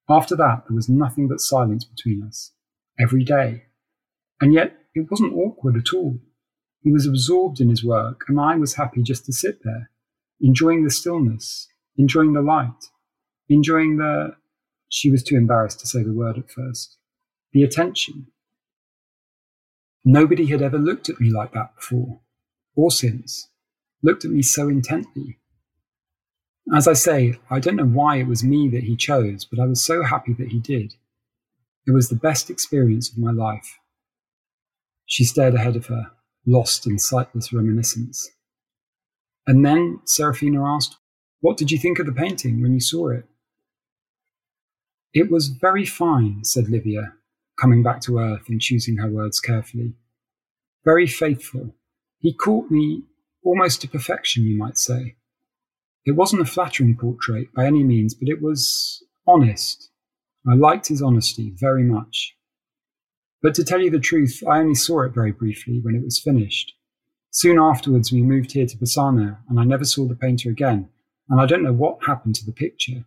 After 0.08 0.36
that, 0.36 0.64
there 0.68 0.76
was 0.76 0.88
nothing 0.88 1.28
but 1.28 1.40
silence 1.40 1.84
between 1.84 2.22
us, 2.22 2.52
every 3.00 3.24
day. 3.24 3.64
And 4.40 4.52
yet, 4.52 4.76
it 4.94 5.10
wasn't 5.10 5.34
awkward 5.34 5.76
at 5.76 5.92
all. 5.94 6.20
He 6.82 6.92
was 6.92 7.06
absorbed 7.06 7.60
in 7.60 7.70
his 7.70 7.82
work, 7.82 8.22
and 8.28 8.38
I 8.38 8.56
was 8.56 8.74
happy 8.74 9.02
just 9.02 9.24
to 9.26 9.32
sit 9.32 9.64
there, 9.64 9.90
enjoying 10.40 10.84
the 10.84 10.90
stillness, 10.90 11.68
enjoying 11.96 12.32
the 12.32 12.42
light, 12.42 12.84
enjoying 13.48 13.96
the. 13.96 14.36
She 14.88 15.10
was 15.10 15.22
too 15.22 15.36
embarrassed 15.36 15.80
to 15.80 15.86
say 15.86 16.02
the 16.02 16.14
word 16.14 16.38
at 16.38 16.50
first. 16.50 16.96
The 17.52 17.64
attention, 17.64 18.28
Nobody 20.08 20.46
had 20.46 20.62
ever 20.62 20.78
looked 20.78 21.08
at 21.08 21.20
me 21.20 21.30
like 21.30 21.52
that 21.54 21.74
before, 21.74 22.20
or 22.76 22.92
since, 22.92 23.48
looked 24.04 24.24
at 24.24 24.30
me 24.30 24.40
so 24.40 24.68
intently. 24.68 25.40
As 26.72 26.86
I 26.86 26.92
say, 26.92 27.40
I 27.50 27.58
don't 27.58 27.74
know 27.74 27.84
why 27.84 28.18
it 28.18 28.28
was 28.28 28.44
me 28.44 28.68
that 28.68 28.84
he 28.84 28.94
chose, 28.94 29.44
but 29.44 29.58
I 29.58 29.66
was 29.66 29.84
so 29.84 30.04
happy 30.04 30.32
that 30.34 30.52
he 30.52 30.60
did. 30.60 30.94
It 31.88 31.90
was 31.90 32.08
the 32.08 32.14
best 32.14 32.50
experience 32.50 33.10
of 33.10 33.18
my 33.18 33.32
life. 33.32 33.80
She 35.06 35.24
stared 35.24 35.56
ahead 35.56 35.74
of 35.74 35.86
her, 35.86 36.12
lost 36.46 36.86
in 36.86 37.00
sightless 37.00 37.52
reminiscence. 37.52 38.30
And 39.46 39.64
then 39.64 40.00
Serafina 40.04 40.64
asked, 40.64 40.96
What 41.40 41.56
did 41.56 41.70
you 41.70 41.78
think 41.78 41.98
of 41.98 42.06
the 42.06 42.12
painting 42.12 42.60
when 42.60 42.74
you 42.74 42.80
saw 42.80 43.10
it? 43.10 43.24
It 45.14 45.30
was 45.30 45.48
very 45.48 45.86
fine, 45.86 46.44
said 46.44 46.68
Livia, 46.68 47.14
coming 47.58 47.82
back 47.82 48.00
to 48.02 48.18
earth 48.18 48.48
and 48.48 48.60
choosing 48.60 48.96
her 48.98 49.08
words 49.08 49.40
carefully. 49.40 49.94
Very 50.84 51.06
faithful. 51.06 51.74
He 52.18 52.34
caught 52.34 52.70
me 52.70 53.04
almost 53.44 53.80
to 53.80 53.88
perfection, 53.88 54.44
you 54.44 54.58
might 54.58 54.76
say. 54.76 55.16
It 56.04 56.12
wasn't 56.12 56.42
a 56.42 56.46
flattering 56.46 56.96
portrait 56.96 57.52
by 57.54 57.66
any 57.66 57.82
means, 57.82 58.14
but 58.14 58.28
it 58.28 58.42
was 58.42 59.02
honest. 59.26 59.90
I 60.48 60.54
liked 60.54 60.88
his 60.88 61.02
honesty 61.02 61.52
very 61.56 61.82
much. 61.82 62.36
But 63.42 63.54
to 63.54 63.64
tell 63.64 63.80
you 63.80 63.90
the 63.90 63.98
truth, 63.98 64.42
I 64.48 64.58
only 64.58 64.74
saw 64.74 65.02
it 65.02 65.14
very 65.14 65.32
briefly 65.32 65.80
when 65.80 65.94
it 65.94 66.04
was 66.04 66.20
finished. 66.20 66.74
Soon 67.36 67.58
afterwards, 67.58 68.10
we 68.10 68.22
moved 68.22 68.52
here 68.52 68.64
to 68.64 68.78
Bassano, 68.78 69.36
and 69.50 69.60
I 69.60 69.64
never 69.64 69.84
saw 69.84 70.08
the 70.08 70.14
painter 70.14 70.48
again, 70.48 70.88
and 71.28 71.38
I 71.38 71.44
don't 71.44 71.62
know 71.62 71.70
what 71.74 71.98
happened 72.06 72.34
to 72.36 72.46
the 72.46 72.50
picture. 72.50 73.04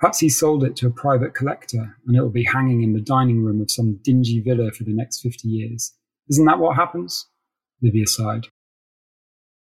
Perhaps 0.00 0.20
he 0.20 0.30
sold 0.30 0.64
it 0.64 0.76
to 0.76 0.86
a 0.86 0.90
private 0.90 1.34
collector, 1.34 1.98
and 2.06 2.16
it 2.16 2.22
will 2.22 2.30
be 2.30 2.44
hanging 2.44 2.82
in 2.82 2.94
the 2.94 3.02
dining 3.02 3.44
room 3.44 3.60
of 3.60 3.70
some 3.70 4.00
dingy 4.02 4.40
villa 4.40 4.70
for 4.70 4.84
the 4.84 4.94
next 4.94 5.20
50 5.20 5.46
years. 5.46 5.92
Isn't 6.30 6.46
that 6.46 6.58
what 6.58 6.76
happens? 6.76 7.26
Livia 7.82 8.06
sighed. 8.06 8.46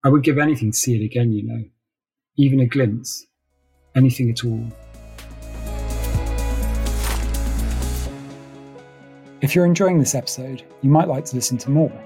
I 0.04 0.10
would 0.10 0.22
give 0.22 0.36
anything 0.36 0.72
to 0.72 0.76
see 0.76 0.94
it 0.94 1.02
again, 1.02 1.32
you 1.32 1.46
know. 1.46 1.64
Even 2.36 2.60
a 2.60 2.66
glimpse. 2.66 3.26
Anything 3.94 4.30
at 4.30 4.44
all. 4.44 4.70
If 9.40 9.54
you're 9.54 9.64
enjoying 9.64 9.98
this 9.98 10.14
episode, 10.14 10.62
you 10.82 10.90
might 10.90 11.08
like 11.08 11.25
to 11.25 11.34
listen 11.34 11.56
to 11.56 11.70
more. 11.70 12.05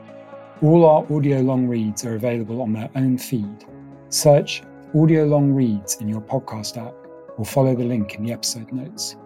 All 0.63 0.85
our 0.85 1.11
audio 1.11 1.41
long 1.41 1.67
reads 1.67 2.05
are 2.05 2.17
available 2.17 2.61
on 2.61 2.75
their 2.75 2.91
own 2.95 3.17
feed. 3.17 3.65
Search 4.11 4.63
Audio 4.95 5.25
Long 5.25 5.55
Reads 5.55 5.97
in 6.03 6.09
your 6.09 6.21
podcast 6.21 6.77
app 6.77 6.93
or 7.39 7.47
follow 7.47 7.75
the 7.75 7.85
link 7.85 8.15
in 8.17 8.25
the 8.25 8.33
episode 8.33 8.71
notes. 8.71 9.17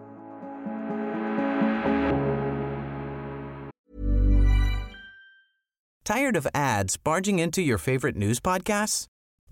Tired 6.05 6.37
of 6.37 6.47
ads 6.55 6.97
barging 6.97 7.41
into 7.41 7.63
your 7.63 7.79
favorite 7.79 8.15
news 8.15 8.39
podcasts? 8.39 9.07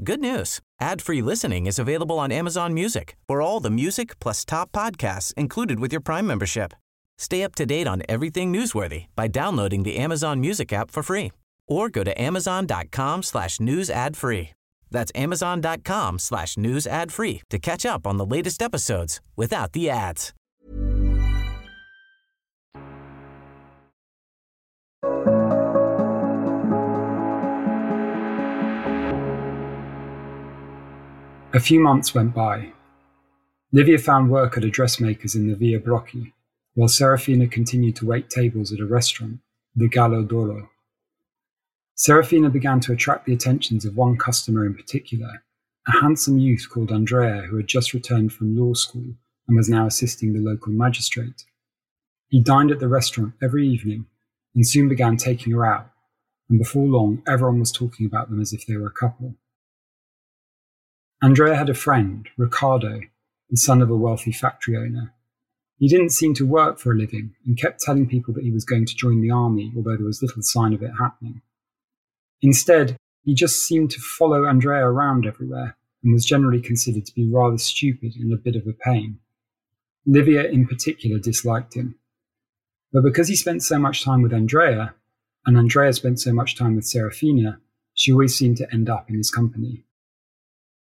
Good 0.04 0.20
news. 0.20 0.60
Ad-free 0.80 1.20
listening 1.20 1.66
is 1.66 1.80
available 1.80 2.20
on 2.20 2.30
Amazon 2.30 2.74
Music. 2.74 3.16
For 3.26 3.42
all 3.42 3.58
the 3.58 3.70
music 3.70 4.20
plus 4.20 4.44
top 4.44 4.70
podcasts 4.70 5.34
included 5.34 5.80
with 5.80 5.90
your 5.90 6.00
Prime 6.00 6.28
membership. 6.28 6.74
Stay 7.18 7.42
up 7.42 7.56
to 7.56 7.66
date 7.66 7.88
on 7.88 8.02
everything 8.08 8.52
newsworthy 8.52 9.06
by 9.16 9.26
downloading 9.26 9.82
the 9.82 9.96
Amazon 9.96 10.40
Music 10.40 10.72
app 10.72 10.92
for 10.92 11.02
free 11.02 11.32
or 11.68 11.88
go 11.88 12.04
to 12.04 12.20
amazon.com 12.20 13.22
slash 13.22 13.60
news 13.60 13.90
ad 13.90 14.16
free. 14.16 14.50
That's 14.90 15.12
amazon.com 15.14 16.18
slash 16.18 16.56
news 16.56 16.86
ad 16.86 17.10
free 17.12 17.42
to 17.50 17.58
catch 17.58 17.84
up 17.86 18.06
on 18.06 18.18
the 18.18 18.26
latest 18.26 18.62
episodes 18.62 19.20
without 19.36 19.72
the 19.72 19.90
ads. 19.90 20.32
A 31.54 31.60
few 31.60 31.80
months 31.80 32.14
went 32.14 32.34
by. 32.34 32.72
Livia 33.72 33.98
found 33.98 34.30
work 34.30 34.56
at 34.56 34.64
a 34.64 34.70
dressmaker's 34.70 35.34
in 35.34 35.48
the 35.48 35.54
Via 35.54 35.78
Brocchi, 35.78 36.32
while 36.74 36.88
Serafina 36.88 37.46
continued 37.46 37.96
to 37.96 38.06
wait 38.06 38.30
tables 38.30 38.72
at 38.72 38.80
a 38.80 38.86
restaurant, 38.86 39.38
the 39.76 39.86
Gallo 39.86 40.22
d'Oro. 40.22 40.71
Serafina 41.94 42.48
began 42.48 42.80
to 42.80 42.92
attract 42.92 43.26
the 43.26 43.34
attentions 43.34 43.84
of 43.84 43.96
one 43.96 44.16
customer 44.16 44.64
in 44.66 44.74
particular, 44.74 45.44
a 45.86 46.00
handsome 46.00 46.38
youth 46.38 46.68
called 46.70 46.90
Andrea 46.90 47.42
who 47.42 47.56
had 47.56 47.66
just 47.66 47.92
returned 47.92 48.32
from 48.32 48.56
law 48.56 48.72
school 48.72 49.14
and 49.46 49.56
was 49.56 49.68
now 49.68 49.86
assisting 49.86 50.32
the 50.32 50.40
local 50.40 50.72
magistrate. 50.72 51.44
He 52.28 52.40
dined 52.40 52.70
at 52.70 52.80
the 52.80 52.88
restaurant 52.88 53.34
every 53.42 53.68
evening 53.68 54.06
and 54.54 54.66
soon 54.66 54.88
began 54.88 55.16
taking 55.16 55.52
her 55.52 55.66
out, 55.66 55.90
and 56.48 56.58
before 56.58 56.86
long 56.86 57.22
everyone 57.26 57.60
was 57.60 57.72
talking 57.72 58.06
about 58.06 58.30
them 58.30 58.40
as 58.40 58.52
if 58.52 58.66
they 58.66 58.76
were 58.76 58.86
a 58.86 58.90
couple. 58.90 59.34
Andrea 61.22 61.54
had 61.54 61.68
a 61.68 61.74
friend, 61.74 62.28
Riccardo, 62.36 63.00
the 63.50 63.56
son 63.56 63.82
of 63.82 63.90
a 63.90 63.96
wealthy 63.96 64.32
factory 64.32 64.76
owner. 64.76 65.12
He 65.78 65.88
didn't 65.88 66.10
seem 66.10 66.32
to 66.34 66.46
work 66.46 66.78
for 66.78 66.92
a 66.92 66.96
living 66.96 67.34
and 67.46 67.58
kept 67.58 67.80
telling 67.80 68.08
people 68.08 68.32
that 68.34 68.44
he 68.44 68.50
was 68.50 68.64
going 68.64 68.86
to 68.86 68.94
join 68.94 69.20
the 69.20 69.30
army, 69.30 69.72
although 69.76 69.96
there 69.96 70.06
was 70.06 70.22
little 70.22 70.42
sign 70.42 70.72
of 70.72 70.82
it 70.82 70.92
happening. 70.98 71.42
Instead, 72.42 72.96
he 73.24 73.34
just 73.34 73.62
seemed 73.62 73.90
to 73.92 74.00
follow 74.00 74.46
Andrea 74.46 74.84
around 74.84 75.26
everywhere 75.26 75.76
and 76.02 76.12
was 76.12 76.24
generally 76.24 76.60
considered 76.60 77.06
to 77.06 77.14
be 77.14 77.30
rather 77.30 77.58
stupid 77.58 78.14
and 78.16 78.32
a 78.32 78.36
bit 78.36 78.56
of 78.56 78.66
a 78.66 78.72
pain. 78.72 79.18
Livia, 80.04 80.48
in 80.48 80.66
particular, 80.66 81.18
disliked 81.18 81.74
him. 81.74 81.94
But 82.92 83.04
because 83.04 83.28
he 83.28 83.36
spent 83.36 83.62
so 83.62 83.78
much 83.78 84.04
time 84.04 84.22
with 84.22 84.32
Andrea, 84.32 84.94
and 85.46 85.56
Andrea 85.56 85.92
spent 85.92 86.20
so 86.20 86.32
much 86.32 86.56
time 86.56 86.74
with 86.74 86.84
Serafina, 86.84 87.58
she 87.94 88.12
always 88.12 88.36
seemed 88.36 88.56
to 88.56 88.72
end 88.72 88.90
up 88.90 89.08
in 89.08 89.16
his 89.16 89.30
company. 89.30 89.84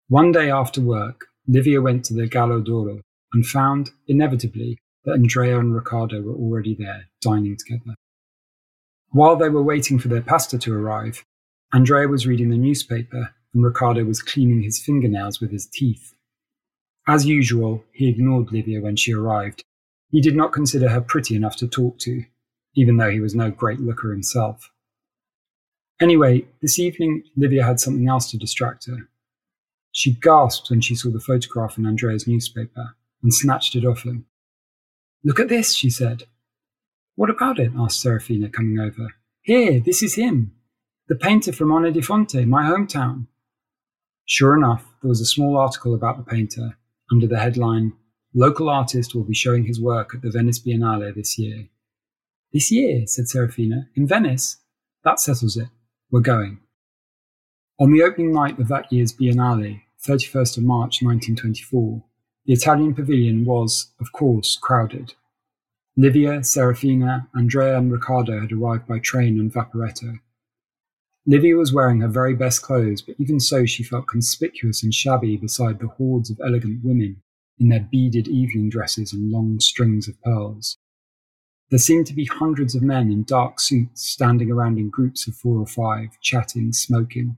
One 0.08 0.32
day 0.32 0.50
after 0.50 0.80
work, 0.80 1.26
Livia 1.48 1.82
went 1.82 2.06
to 2.06 2.14
the 2.14 2.28
Gallo 2.28 2.62
d'Oro 2.62 3.02
and 3.34 3.46
found, 3.46 3.90
inevitably, 4.08 4.78
that 5.04 5.14
Andrea 5.14 5.60
and 5.60 5.76
Riccardo 5.76 6.22
were 6.22 6.36
already 6.36 6.76
there, 6.76 7.10
dining 7.22 7.58
together. 7.58 7.96
While 9.10 9.36
they 9.36 9.50
were 9.50 9.64
waiting 9.64 10.00
for 10.00 10.08
their 10.08 10.22
pasta 10.22 10.58
to 10.60 10.74
arrive, 10.74 11.24
Andrea 11.74 12.08
was 12.08 12.28
reading 12.28 12.52
the 12.52 12.58
newspaper 12.58 13.34
and 13.52 13.64
Riccardo 13.64 14.04
was 14.04 14.22
cleaning 14.22 14.62
his 14.62 14.80
fingernails 14.80 15.40
with 15.40 15.52
his 15.52 15.66
teeth. 15.66 16.14
As 17.08 17.26
usual, 17.26 17.84
he 17.92 18.10
ignored 18.10 18.52
Livia 18.52 18.80
when 18.80 18.96
she 18.96 19.12
arrived. 19.12 19.64
He 20.12 20.22
did 20.22 20.36
not 20.36 20.54
consider 20.54 20.90
her 20.90 21.02
pretty 21.02 21.36
enough 21.36 21.56
to 21.58 21.68
talk 21.68 21.98
to, 22.00 22.24
even 22.76 22.98
though 22.98 23.10
he 23.10 23.20
was 23.20 23.34
no 23.34 23.50
great 23.50 23.80
looker 23.80 24.12
himself. 24.12 24.72
Anyway, 26.00 26.46
this 26.62 26.78
evening, 26.78 27.24
Livia 27.36 27.66
had 27.66 27.80
something 27.80 28.08
else 28.08 28.30
to 28.30 28.38
distract 28.38 28.86
her. 28.86 29.10
She 29.92 30.14
gasped 30.14 30.70
when 30.70 30.82
she 30.82 30.96
saw 30.96 31.10
the 31.10 31.20
photograph 31.20 31.78
in 31.80 31.88
Andrea's 31.88 32.28
newspaper 32.28 32.96
and 33.24 33.34
snatched 33.34 33.76
it 33.76 33.86
off 33.86 34.04
him. 34.04 34.26
Look 35.24 35.40
at 35.40 35.50
this, 35.50 35.74
she 35.74 35.90
said. 35.90 36.26
What 37.16 37.32
about 37.32 37.60
it? 37.60 37.72
asked 37.78 38.02
Serafina, 38.02 38.50
coming 38.50 38.80
over. 38.80 39.16
Here, 39.42 39.80
this 39.80 40.04
is 40.04 40.16
him. 40.16 40.54
The 41.08 41.16
painter 41.16 41.52
from 41.52 41.70
Onè 41.70 41.94
di 41.94 42.02
Fonte, 42.02 42.46
my 42.46 42.64
hometown. 42.64 43.28
Sure 44.26 44.56
enough, 44.56 44.86
there 45.02 45.10
was 45.10 45.22
a 45.22 45.26
small 45.26 45.58
article 45.58 45.94
about 45.94 46.18
the 46.18 46.24
painter 46.24 46.78
under 47.12 47.28
the 47.28 47.40
headline, 47.40 47.94
Local 48.36 48.68
artist 48.68 49.14
will 49.14 49.24
be 49.24 49.36
showing 49.36 49.66
his 49.66 49.80
work 49.80 50.16
at 50.16 50.24
the 50.24 50.32
Venice 50.32 50.60
Biennale 50.60 51.14
this 51.14 51.38
year. 51.38 51.68
This 52.52 52.72
year, 52.72 53.06
said 53.06 53.28
Serafina. 53.28 53.90
In 53.96 54.08
Venice? 54.08 54.58
That 55.04 55.20
settles 55.20 55.56
it. 55.56 55.68
We're 56.10 56.22
going. 56.22 56.60
On 57.80 57.92
the 57.92 58.02
opening 58.02 58.34
night 58.34 58.58
of 58.58 58.70
that 58.70 58.92
year's 58.92 59.14
Biennale, 59.14 59.82
31st 60.08 60.58
of 60.58 60.64
March 60.64 61.04
1924, 61.04 62.04
the 62.46 62.54
Italian 62.54 62.96
pavilion 62.96 63.46
was, 63.46 63.92
of 64.00 64.12
course, 64.14 64.58
crowded. 64.60 65.14
Livia, 65.96 66.44
Serafina, 66.44 67.28
Andrea, 67.36 67.78
and 67.78 67.92
Riccardo 67.92 68.42
had 68.42 68.52
arrived 68.52 68.88
by 68.88 68.98
train 68.98 69.40
and 69.40 69.54
Vaporetto. 69.54 70.20
Livia 71.26 71.56
was 71.56 71.74
wearing 71.74 72.02
her 72.02 72.08
very 72.10 72.36
best 72.36 72.62
clothes, 72.62 73.02
but 73.02 73.16
even 73.18 73.40
so 73.40 73.66
she 73.66 73.82
felt 73.82 74.08
conspicuous 74.08 74.84
and 74.84 74.94
shabby 74.94 75.38
beside 75.38 75.80
the 75.80 75.88
hordes 75.88 76.30
of 76.30 76.40
elegant 76.46 76.84
women 76.84 77.22
in 77.58 77.70
their 77.70 77.88
beaded 77.92 78.28
evening 78.28 78.70
dresses 78.70 79.14
and 79.14 79.32
long 79.32 79.60
strings 79.60 80.10
of 80.10 80.22
pearls. 80.22 80.78
There 81.70 81.80
seemed 81.80 82.08
to 82.08 82.14
be 82.14 82.26
hundreds 82.26 82.76
of 82.76 82.84
men 82.84 83.10
in 83.10 83.24
dark 83.24 83.60
suits 83.62 84.04
standing 84.04 84.52
around 84.52 84.78
in 84.78 84.90
groups 84.90 85.28
of 85.28 85.36
four 85.36 85.58
or 85.60 85.66
five, 85.66 86.10
chatting, 86.22 86.74
smoking, 86.74 87.38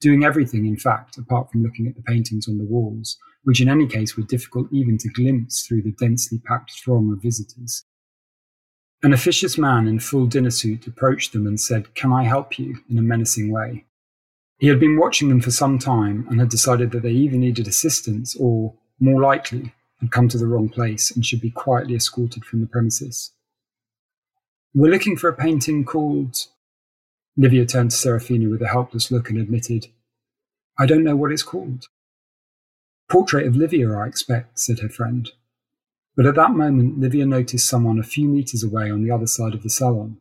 doing 0.00 0.24
everything, 0.24 0.64
in 0.64 0.76
fact, 0.76 1.18
apart 1.18 1.50
from 1.50 1.62
looking 1.62 1.88
at 1.88 1.96
the 1.96 2.02
paintings 2.02 2.48
on 2.48 2.58
the 2.58 2.64
walls, 2.64 3.18
which 3.42 3.60
in 3.60 3.68
any 3.68 3.86
case 3.86 4.16
were 4.16 4.22
difficult 4.22 4.68
even 4.70 4.96
to 4.98 5.08
glimpse 5.08 5.66
through 5.66 5.82
the 5.82 5.92
densely 5.92 6.38
packed 6.38 6.72
throng 6.84 7.12
of 7.12 7.20
visitors. 7.20 7.84
An 9.04 9.12
officious 9.12 9.58
man 9.58 9.86
in 9.86 10.00
full 10.00 10.24
dinner 10.24 10.48
suit 10.48 10.86
approached 10.86 11.34
them 11.34 11.46
and 11.46 11.60
said, 11.60 11.94
Can 11.94 12.10
I 12.10 12.24
help 12.24 12.58
you? 12.58 12.78
in 12.88 12.96
a 12.96 13.02
menacing 13.02 13.52
way. 13.52 13.84
He 14.56 14.68
had 14.68 14.80
been 14.80 14.98
watching 14.98 15.28
them 15.28 15.42
for 15.42 15.50
some 15.50 15.78
time 15.78 16.26
and 16.30 16.40
had 16.40 16.48
decided 16.48 16.90
that 16.92 17.02
they 17.02 17.10
either 17.10 17.36
needed 17.36 17.68
assistance 17.68 18.34
or, 18.40 18.72
more 18.98 19.20
likely, 19.20 19.74
had 20.00 20.10
come 20.10 20.28
to 20.28 20.38
the 20.38 20.46
wrong 20.46 20.70
place 20.70 21.10
and 21.10 21.24
should 21.24 21.42
be 21.42 21.50
quietly 21.50 21.94
escorted 21.94 22.46
from 22.46 22.62
the 22.62 22.66
premises. 22.66 23.32
We're 24.74 24.90
looking 24.90 25.18
for 25.18 25.28
a 25.28 25.36
painting 25.36 25.84
called 25.84 26.38
Livia 27.36 27.66
turned 27.66 27.90
to 27.90 27.96
Serafina 27.98 28.48
with 28.48 28.62
a 28.62 28.68
helpless 28.68 29.10
look 29.10 29.28
and 29.28 29.38
admitted, 29.38 29.88
I 30.78 30.86
don't 30.86 31.04
know 31.04 31.14
what 31.14 31.30
it's 31.30 31.42
called. 31.42 31.88
Portrait 33.10 33.46
of 33.46 33.54
Livia, 33.54 33.92
I 33.92 34.06
expect, 34.06 34.58
said 34.58 34.78
her 34.78 34.88
friend. 34.88 35.30
But 36.16 36.26
at 36.26 36.36
that 36.36 36.52
moment, 36.52 36.98
Livia 36.98 37.26
noticed 37.26 37.68
someone 37.68 37.98
a 37.98 38.04
few 38.04 38.28
metres 38.28 38.62
away 38.62 38.90
on 38.90 39.02
the 39.02 39.10
other 39.10 39.26
side 39.26 39.54
of 39.54 39.62
the 39.62 39.70
salon. 39.70 40.18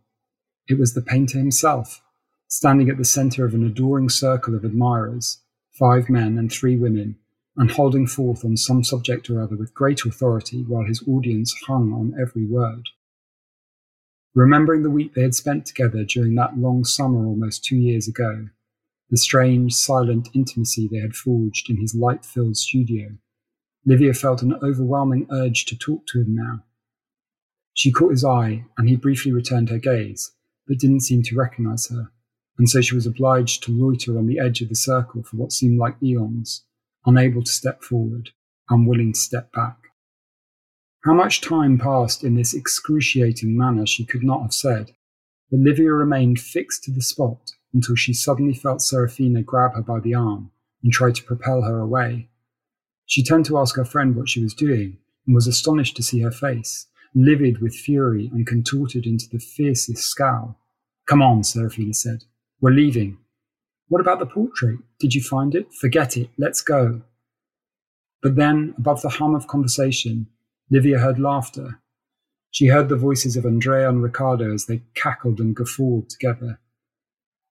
It 0.68 0.80
was 0.80 0.94
the 0.94 1.02
painter 1.02 1.38
himself, 1.38 2.02
standing 2.48 2.90
at 2.90 2.98
the 2.98 3.06
centre 3.06 3.46
of 3.46 3.54
an 3.54 3.66
adoring 3.66 4.10
circle 4.10 4.56
of 4.56 4.64
admirers, 4.64 5.42
five 5.72 6.10
men 6.10 6.38
and 6.38 6.52
three 6.52 6.78
women, 6.78 7.18
and 7.56 7.70
holding 7.70 8.08
forth 8.08 8.44
on 8.44 8.58
some 8.58 8.84
subject 8.84 9.30
or 9.30 9.42
other 9.42 9.56
with 9.56 9.74
great 9.74 10.04
authority 10.06 10.64
while 10.64 10.86
his 10.86 11.04
audience 11.08 11.54
hung 11.68 11.94
on 11.94 12.16
every 12.20 12.46
word. 12.46 12.90
Remembering 14.34 14.82
the 14.82 14.90
week 14.90 15.14
they 15.14 15.22
had 15.22 15.36
spent 15.36 15.68
together 15.68 16.04
during 16.04 16.34
that 16.36 16.58
long 16.58 16.84
summer 16.84 17.28
almost 17.28 17.64
two 17.64 17.76
years 17.76 18.08
ago, 18.08 18.48
the 19.12 19.18
strange, 19.18 19.74
silent 19.76 20.30
intimacy 20.34 20.88
they 20.88 20.98
had 20.98 21.16
forged 21.16 21.70
in 21.70 21.78
his 21.78 21.94
light 21.94 22.26
filled 22.26 22.58
studio, 22.58 23.12
Livia 23.86 24.14
felt 24.14 24.42
an 24.42 24.54
overwhelming 24.64 25.28
urge 25.30 25.66
to 25.66 25.78
talk 25.78 26.06
to 26.08 26.22
him 26.22 26.36
now. 26.36 26.64
She 27.74 27.92
caught 27.92 28.12
his 28.12 28.24
eye, 28.24 28.66
and 28.78 28.88
he 28.88 28.96
briefly 28.96 29.32
returned 29.32 29.70
her 29.70 29.80
gaze, 29.80 30.32
but 30.68 30.80
didn't 30.80 31.02
seem 31.02 31.24
to 31.24 31.36
recognize 31.36 31.90
her. 31.90 32.12
and 32.58 32.70
so 32.70 32.82
she 32.82 32.96
was 32.96 33.08
obliged 33.08 33.64
to 33.64 33.72
loiter 33.72 34.18
on 34.18 34.28
the 34.28 34.40
edge 34.40 34.62
of 34.62 34.70
the 34.70 34.76
circle 34.76 35.24
for 35.24 35.38
what 35.38 35.52
seemed 35.52 35.80
like 35.80 35.96
eons, 36.04 36.64
unable 37.06 37.44
to 37.44 37.52
step 37.52 37.82
forward, 37.82 38.30
unwilling 38.70 39.14
to 39.14 39.20
step 39.20 39.52
back. 39.54 39.78
How 41.04 41.14
much 41.14 41.42
time 41.42 41.78
passed 41.78 42.24
in 42.24 42.36
this 42.36 42.54
excruciating 42.54 43.58
manner 43.58 43.86
she 43.86 44.06
could 44.06 44.24
not 44.24 44.42
have 44.42 44.54
said, 44.54 44.92
but 45.52 45.60
Livia 45.60 45.92
remained 45.92 46.40
fixed 46.40 46.84
to 46.84 46.92
the 46.92 47.02
spot 47.02 47.52
until 47.74 47.96
she 47.96 48.14
suddenly 48.14 48.54
felt 48.54 48.82
Serafina 48.82 49.42
grab 49.42 49.74
her 49.74 49.82
by 49.82 50.00
the 50.00 50.14
arm 50.14 50.52
and 50.84 50.94
try 50.94 51.12
to 51.12 51.24
propel 51.24 51.64
her 51.64 51.80
away. 51.80 52.30
She 53.06 53.24
turned 53.24 53.46
to 53.46 53.58
ask 53.58 53.76
her 53.76 53.86
friend 53.86 54.16
what 54.16 54.30
she 54.30 54.42
was 54.42 54.54
doing 54.54 54.98
and 55.26 55.36
was 55.36 55.48
astonished 55.48 55.96
to 55.98 56.04
see 56.04 56.22
her 56.22 56.32
face, 56.32 56.88
livid 57.14 57.62
with 57.62 57.76
fury 57.76 58.30
and 58.34 58.48
contorted 58.48 59.06
into 59.06 59.28
the 59.30 59.40
fiercest 59.40 60.04
scowl. 60.04 60.58
Come 61.08 61.22
on, 61.22 61.44
Serafina 61.44 61.94
said. 61.94 62.24
We're 62.62 62.72
leaving. 62.72 63.18
What 63.90 64.02
about 64.02 64.20
the 64.20 64.26
portrait? 64.26 64.80
Did 65.00 65.14
you 65.14 65.22
find 65.22 65.54
it? 65.54 65.74
Forget 65.74 66.18
it. 66.18 66.30
Let's 66.38 66.62
go. 66.62 67.02
But 68.22 68.38
then, 68.38 68.74
above 68.78 69.02
the 69.02 69.10
hum 69.10 69.36
of 69.36 69.48
conversation, 69.48 70.28
Livia 70.72 71.00
heard 71.00 71.20
laughter. 71.20 71.82
She 72.52 72.68
heard 72.68 72.88
the 72.88 72.96
voices 72.96 73.36
of 73.36 73.46
Andrea 73.46 73.90
and 73.90 74.02
Riccardo 74.02 74.54
as 74.54 74.66
they 74.66 74.82
cackled 74.96 75.40
and 75.40 75.56
guffawed 75.56 76.10
together. 76.10 76.60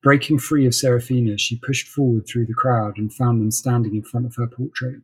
Breaking 0.02 0.38
free 0.38 0.66
of 0.66 0.74
Serafina, 0.74 1.36
she 1.38 1.58
pushed 1.58 1.88
forward 1.88 2.26
through 2.26 2.46
the 2.46 2.54
crowd 2.54 2.96
and 2.96 3.12
found 3.12 3.40
them 3.40 3.50
standing 3.50 3.94
in 3.94 4.02
front 4.02 4.26
of 4.26 4.34
her 4.36 4.46
portrait. 4.46 5.02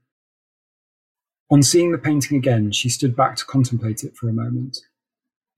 On 1.51 1.63
seeing 1.63 1.93
the 1.93 1.99
painting 1.99 2.37
again, 2.37 2.73
she 2.73 2.91
stood 2.91 3.17
back 3.17 3.37
to 3.37 3.47
contemplate 3.47 4.05
it 4.05 4.15
for 4.17 4.29
a 4.29 4.35
moment. 4.35 4.81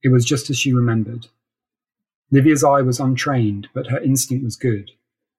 It 0.03 0.09
was 0.09 0.25
just 0.25 0.49
as 0.49 0.57
she 0.57 0.73
remembered. 0.73 1.27
Livia's 2.31 2.63
eye 2.63 2.81
was 2.81 2.99
untrained, 2.99 3.67
but 3.73 3.87
her 3.87 3.99
instinct 3.99 4.43
was 4.43 4.55
good, 4.55 4.91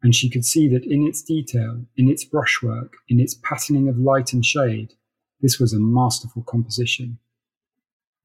and 0.02 0.14
she 0.14 0.28
could 0.28 0.44
see 0.44 0.68
that 0.68 0.84
in 0.84 1.06
its 1.06 1.22
detail, 1.22 1.86
in 1.96 2.08
its 2.08 2.22
brushwork, 2.22 2.94
in 3.08 3.18
its 3.18 3.34
patterning 3.34 3.88
of 3.88 3.98
light 3.98 4.34
and 4.34 4.44
shade, 4.44 4.92
this 5.40 5.58
was 5.58 5.72
a 5.72 5.80
masterful 5.80 6.42
composition. 6.42 7.18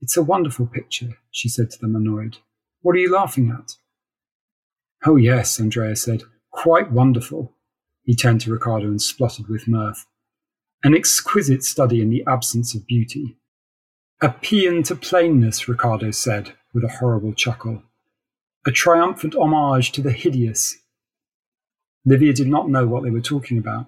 It's 0.02 0.18
a 0.18 0.22
wonderful 0.22 0.68
picture, 0.68 1.18
she 1.32 1.48
said 1.48 1.72
to 1.72 1.80
them, 1.80 1.96
annoyed. 1.96 2.38
What 2.82 2.96
are 2.96 3.00
you 3.00 3.12
laughing 3.12 3.50
at? 3.58 3.76
Oh, 5.06 5.16
yes, 5.16 5.60
Andrea 5.60 5.96
said. 5.96 6.24
Quite 6.52 6.92
wonderful. 6.92 7.54
He 8.04 8.16
turned 8.16 8.42
to 8.42 8.52
Riccardo 8.52 8.88
and 8.88 9.02
spluttered 9.02 9.48
with 9.48 9.68
mirth. 9.68 10.06
An 10.84 10.96
exquisite 10.96 11.64
study 11.64 12.02
in 12.02 12.10
the 12.10 12.24
absence 12.28 12.76
of 12.76 12.86
beauty. 12.86 13.38
A 14.22 14.30
paean 14.30 14.84
to 14.84 14.96
plainness, 14.96 15.68
Riccardo 15.68 16.12
said, 16.12 16.54
with 16.74 16.84
a 16.84 16.98
horrible 17.00 17.34
chuckle. 17.34 17.82
A 18.66 18.72
triumphant 18.72 19.36
homage 19.36 19.92
to 19.94 20.02
the 20.02 20.12
hideous. 20.12 20.78
Livia 22.06 22.32
did 22.32 22.48
not 22.48 22.70
know 22.70 22.86
what 22.86 23.04
they 23.04 23.10
were 23.10 23.22
talking 23.22 23.58
about. 23.58 23.88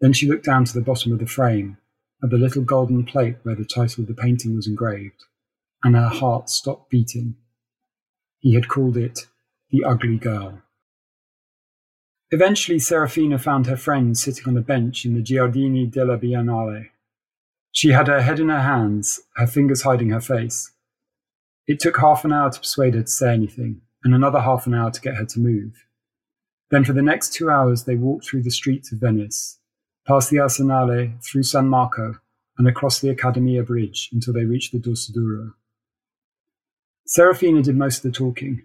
Then 0.00 0.12
she 0.12 0.28
looked 0.28 0.44
down 0.44 0.64
to 0.64 0.72
the 0.72 0.80
bottom 0.80 1.12
of 1.12 1.18
the 1.18 1.26
frame, 1.26 1.78
at 2.22 2.30
the 2.30 2.38
little 2.38 2.62
golden 2.62 3.04
plate 3.04 3.36
where 3.42 3.56
the 3.56 3.64
title 3.64 4.02
of 4.02 4.08
the 4.08 4.14
painting 4.14 4.54
was 4.54 4.66
engraved, 4.66 5.24
and 5.82 5.96
her 5.96 6.08
heart 6.08 6.50
stopped 6.50 6.90
beating. 6.90 7.36
He 8.38 8.54
had 8.54 8.68
called 8.68 8.96
it 8.96 9.26
The 9.70 9.84
Ugly 9.84 10.18
Girl. 10.18 10.62
Eventually, 12.32 12.78
Serafina 12.78 13.38
found 13.38 13.66
her 13.66 13.76
friend 13.76 14.16
sitting 14.16 14.46
on 14.46 14.56
a 14.56 14.60
bench 14.60 15.04
in 15.04 15.14
the 15.14 15.22
Giardini 15.22 15.90
della 15.90 16.16
Biennale. 16.16 16.90
She 17.72 17.90
had 17.90 18.06
her 18.06 18.22
head 18.22 18.38
in 18.38 18.48
her 18.48 18.62
hands, 18.62 19.20
her 19.36 19.48
fingers 19.48 19.82
hiding 19.82 20.10
her 20.10 20.20
face. 20.20 20.70
It 21.66 21.80
took 21.80 21.98
half 21.98 22.24
an 22.24 22.32
hour 22.32 22.50
to 22.50 22.60
persuade 22.60 22.94
her 22.94 23.02
to 23.02 23.08
say 23.08 23.32
anything, 23.32 23.80
and 24.04 24.14
another 24.14 24.40
half 24.40 24.66
an 24.66 24.74
hour 24.74 24.90
to 24.90 25.00
get 25.00 25.16
her 25.16 25.24
to 25.24 25.40
move. 25.40 25.84
Then, 26.70 26.84
for 26.84 26.92
the 26.92 27.02
next 27.02 27.32
two 27.32 27.50
hours, 27.50 27.84
they 27.84 27.96
walked 27.96 28.26
through 28.26 28.44
the 28.44 28.50
streets 28.50 28.92
of 28.92 28.98
Venice, 28.98 29.58
past 30.06 30.30
the 30.30 30.36
Arsenale, 30.36 31.20
through 31.24 31.42
San 31.42 31.68
Marco, 31.68 32.14
and 32.58 32.68
across 32.68 33.00
the 33.00 33.10
Accademia 33.10 33.64
Bridge 33.64 34.08
until 34.12 34.34
they 34.34 34.44
reached 34.44 34.72
the 34.72 34.78
Dorsoduro. 34.78 35.54
Serafina 37.06 37.62
did 37.62 37.76
most 37.76 37.98
of 37.98 38.02
the 38.04 38.16
talking, 38.16 38.62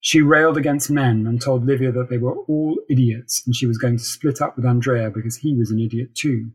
she 0.00 0.22
railed 0.22 0.56
against 0.56 0.90
men 0.90 1.26
and 1.26 1.40
told 1.40 1.66
Livia 1.66 1.92
that 1.92 2.08
they 2.08 2.16
were 2.16 2.38
all 2.48 2.78
idiots 2.88 3.42
and 3.46 3.54
she 3.54 3.66
was 3.66 3.78
going 3.78 3.98
to 3.98 4.04
split 4.04 4.40
up 4.40 4.56
with 4.56 4.64
Andrea 4.64 5.10
because 5.10 5.36
he 5.36 5.54
was 5.54 5.70
an 5.70 5.78
idiot 5.78 6.14
too. 6.14 6.50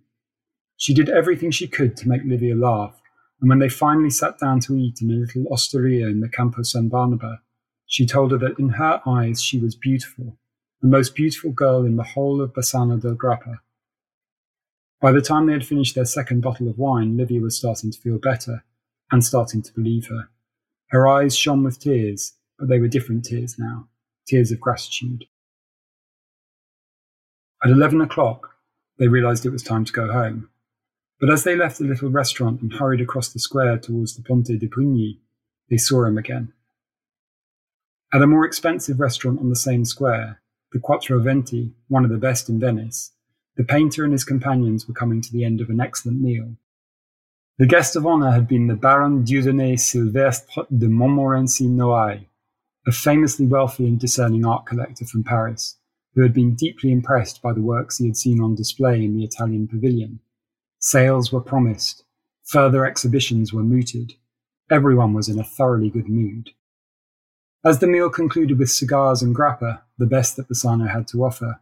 She 0.77 0.93
did 0.93 1.09
everything 1.09 1.51
she 1.51 1.67
could 1.67 1.95
to 1.97 2.09
make 2.09 2.23
Livia 2.25 2.55
laugh, 2.55 2.99
and 3.39 3.49
when 3.49 3.59
they 3.59 3.69
finally 3.69 4.09
sat 4.09 4.39
down 4.39 4.59
to 4.61 4.75
eat 4.75 5.01
in 5.01 5.11
a 5.11 5.13
little 5.13 5.45
osteria 5.51 6.07
in 6.07 6.21
the 6.21 6.27
Campo 6.27 6.63
San 6.63 6.89
Barnaba, 6.89 7.41
she 7.85 8.05
told 8.05 8.31
her 8.31 8.37
that 8.39 8.57
in 8.59 8.69
her 8.69 9.01
eyes 9.05 9.41
she 9.41 9.59
was 9.59 9.75
beautiful, 9.75 10.37
the 10.81 10.87
most 10.87 11.15
beautiful 11.15 11.51
girl 11.51 11.85
in 11.85 11.95
the 11.95 12.03
whole 12.03 12.41
of 12.41 12.51
Bassano 12.51 12.99
del 12.99 13.15
Grappa. 13.15 13.59
By 14.99 15.11
the 15.11 15.21
time 15.21 15.45
they 15.45 15.53
had 15.53 15.65
finished 15.65 15.93
their 15.93 16.05
second 16.05 16.41
bottle 16.41 16.67
of 16.67 16.79
wine, 16.79 17.15
Livia 17.15 17.41
was 17.41 17.55
starting 17.55 17.91
to 17.91 18.01
feel 18.01 18.17
better 18.17 18.63
and 19.11 19.23
starting 19.23 19.61
to 19.61 19.73
believe 19.73 20.07
her. 20.07 20.29
Her 20.87 21.07
eyes 21.07 21.37
shone 21.37 21.63
with 21.63 21.79
tears, 21.79 22.33
but 22.57 22.67
they 22.67 22.79
were 22.79 22.87
different 22.87 23.25
tears 23.25 23.57
now, 23.57 23.87
tears 24.27 24.51
of 24.51 24.59
gratitude. 24.59 25.25
At 27.63 27.71
11 27.71 28.01
o'clock, 28.01 28.55
they 28.99 29.07
realized 29.07 29.45
it 29.45 29.51
was 29.51 29.63
time 29.63 29.85
to 29.85 29.93
go 29.93 30.11
home. 30.11 30.49
But 31.19 31.31
as 31.31 31.43
they 31.43 31.55
left 31.55 31.79
the 31.79 31.85
little 31.85 32.09
restaurant 32.09 32.61
and 32.61 32.73
hurried 32.73 33.01
across 33.01 33.29
the 33.29 33.39
square 33.39 33.77
towards 33.77 34.15
the 34.15 34.23
Ponte 34.23 34.59
di 34.59 34.67
Pugni, 34.67 35.19
they 35.69 35.77
saw 35.77 36.05
him 36.05 36.17
again. 36.17 36.53
At 38.13 38.21
a 38.21 38.27
more 38.27 38.45
expensive 38.45 38.99
restaurant 38.99 39.39
on 39.39 39.49
the 39.49 39.55
same 39.55 39.85
square, 39.85 40.41
the 40.71 40.79
Quattro 40.79 41.19
Venti, 41.19 41.73
one 41.87 42.03
of 42.03 42.11
the 42.11 42.17
best 42.17 42.49
in 42.49 42.59
Venice, 42.59 43.11
the 43.55 43.63
painter 43.63 44.03
and 44.03 44.11
his 44.11 44.25
companions 44.25 44.87
were 44.87 44.93
coming 44.93 45.21
to 45.21 45.31
the 45.31 45.45
end 45.45 45.61
of 45.61 45.69
an 45.69 45.79
excellent 45.79 46.21
meal. 46.21 46.55
The 47.57 47.65
guest 47.65 47.95
of 47.95 48.05
honor 48.05 48.31
had 48.31 48.47
been 48.47 48.67
the 48.67 48.75
Baron 48.75 49.23
Dieudonné 49.23 49.79
Sylvestre 49.79 50.67
de 50.77 50.89
Montmorency 50.89 51.67
Noailles, 51.67 52.27
a 52.87 52.91
famously 52.91 53.47
wealthy 53.47 53.87
and 53.87 53.99
discerning 53.99 54.45
art 54.45 54.65
collector 54.65 55.05
from 55.05 55.23
Paris, 55.23 55.77
who 56.13 56.21
had 56.21 56.33
been 56.33 56.55
deeply 56.55 56.91
impressed 56.91 57.41
by 57.41 57.51
the 57.51 57.61
works 57.61 57.97
he 57.97 58.05
had 58.05 58.15
seen 58.15 58.41
on 58.41 58.55
display 58.55 59.03
in 59.03 59.15
the 59.15 59.23
Italian 59.23 59.67
pavilion. 59.67 60.19
Sales 60.79 61.31
were 61.31 61.41
promised, 61.41 62.03
further 62.43 62.85
exhibitions 62.85 63.51
were 63.51 63.63
mooted. 63.63 64.13
Everyone 64.69 65.13
was 65.13 65.27
in 65.27 65.39
a 65.39 65.43
thoroughly 65.43 65.89
good 65.89 66.07
mood. 66.07 66.51
As 67.65 67.79
the 67.79 67.87
meal 67.87 68.09
concluded 68.09 68.59
with 68.59 68.69
cigars 68.69 69.23
and 69.23 69.35
grappa, 69.35 69.81
the 69.97 70.05
best 70.05 70.35
that 70.35 70.47
Bassano 70.47 70.87
had 70.87 71.07
to 71.07 71.23
offer, 71.23 71.59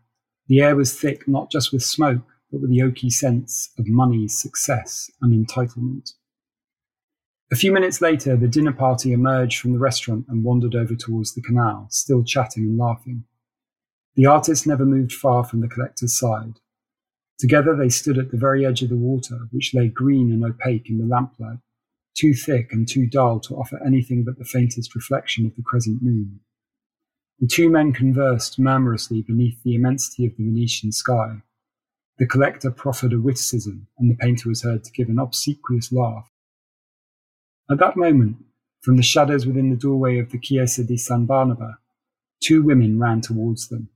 the 0.48 0.60
air 0.60 0.76
was 0.76 1.00
thick 1.00 1.28
not 1.28 1.50
just 1.50 1.72
with 1.72 1.84
smoke, 1.84 2.22
but 2.52 2.60
with 2.60 2.70
the 2.70 2.80
oaky 2.80 3.10
sense 3.10 3.70
of 3.80 3.88
money, 3.88 4.28
success, 4.28 5.10
and 5.22 5.34
entitlement. 5.34 6.14
A 7.52 7.56
few 7.56 7.72
minutes 7.72 8.02
later, 8.02 8.36
the 8.36 8.48
dinner 8.48 8.74
party 8.74 9.12
emerged 9.12 9.60
from 9.60 9.74
the 9.74 9.80
restaurant 9.80 10.26
and 10.28 10.44
wandered 10.44 10.76
over 10.76 10.96
towards 10.96 11.34
the 11.34 11.42
canal, 11.42 11.88
still 11.92 12.24
chatting 12.24 12.64
and 12.64 12.78
laughing. 12.78 13.26
The 14.16 14.26
artist 14.26 14.66
never 14.66 14.86
moved 14.86 15.12
far 15.12 15.44
from 15.44 15.62
the 15.62 15.68
collector's 15.68 16.18
side. 16.18 16.60
Together 17.40 17.76
they 17.76 17.90
stood 17.90 18.18
at 18.18 18.32
the 18.32 18.38
very 18.38 18.66
edge 18.66 18.82
of 18.82 18.90
the 18.90 18.96
water, 18.96 19.48
which 19.52 19.74
lay 19.74 19.88
green 19.88 20.32
and 20.32 20.44
opaque 20.44 20.90
in 20.90 20.98
the 20.98 21.06
lamplight, 21.06 21.60
too 22.16 22.34
thick 22.34 22.72
and 22.72 22.88
too 22.88 23.08
dull 23.08 23.40
to 23.42 23.56
offer 23.56 23.84
anything 23.86 24.24
but 24.24 24.38
the 24.38 24.46
faintest 24.46 24.96
reflection 24.96 25.46
of 25.46 25.56
the 25.56 25.64
crescent 25.64 26.02
moon. 26.02 26.40
The 27.40 27.48
two 27.48 27.70
men 27.70 27.92
conversed 27.92 28.60
murmurously 28.60 29.24
beneath 29.24 29.62
the 29.64 29.76
immensity 29.76 30.26
of 30.26 30.38
the 30.38 30.46
Venetian 30.46 30.92
sky. 30.92 31.42
The 32.18 32.28
collector 32.28 32.72
proffered 32.72 33.14
a 33.14 33.20
witticism, 33.20 33.88
and 33.98 34.10
the 34.10 34.16
painter 34.16 34.48
was 34.48 34.62
heard 34.62 34.84
to 34.84 34.92
give 34.92 35.10
an 35.10 35.20
obsequious 35.20 35.92
laugh. 35.92 36.30
At 37.72 37.80
that 37.80 37.96
moment, 37.96 38.38
from 38.82 38.98
the 38.98 39.04
shadows 39.04 39.46
within 39.46 39.70
the 39.70 39.78
doorway 39.78 40.20
of 40.20 40.30
the 40.30 40.40
Chiesa 40.40 40.84
di 40.84 40.98
San 40.98 41.26
Barnaba, 41.26 41.78
two 42.44 42.62
women 42.62 43.00
ran 43.00 43.22
towards 43.22 43.70
them. 43.70 43.90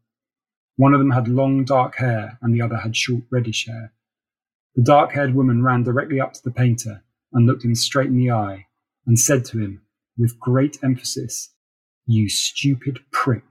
One 0.78 0.94
of 0.94 1.00
them 1.00 1.12
had 1.12 1.28
long 1.28 1.66
dark 1.66 1.98
hair 1.98 2.38
and 2.42 2.54
the 2.54 2.62
other 2.62 2.78
had 2.78 2.96
short 2.96 3.24
reddish 3.30 3.68
hair. 3.68 3.94
The 4.76 4.84
dark 4.84 5.12
haired 5.12 5.36
woman 5.36 5.64
ran 5.64 5.84
directly 5.84 6.22
up 6.22 6.34
to 6.34 6.44
the 6.44 6.52
painter 6.52 7.04
and 7.34 7.46
looked 7.46 7.66
him 7.66 7.76
straight 7.76 8.08
in 8.08 8.18
the 8.18 8.32
eye 8.32 8.68
and 9.06 9.20
said 9.20 9.44
to 9.46 9.60
him 9.60 9.82
with 10.18 10.40
great 10.40 10.78
emphasis, 10.84 11.54
You 12.06 12.30
stupid 12.30 13.00
prick. 13.12 13.44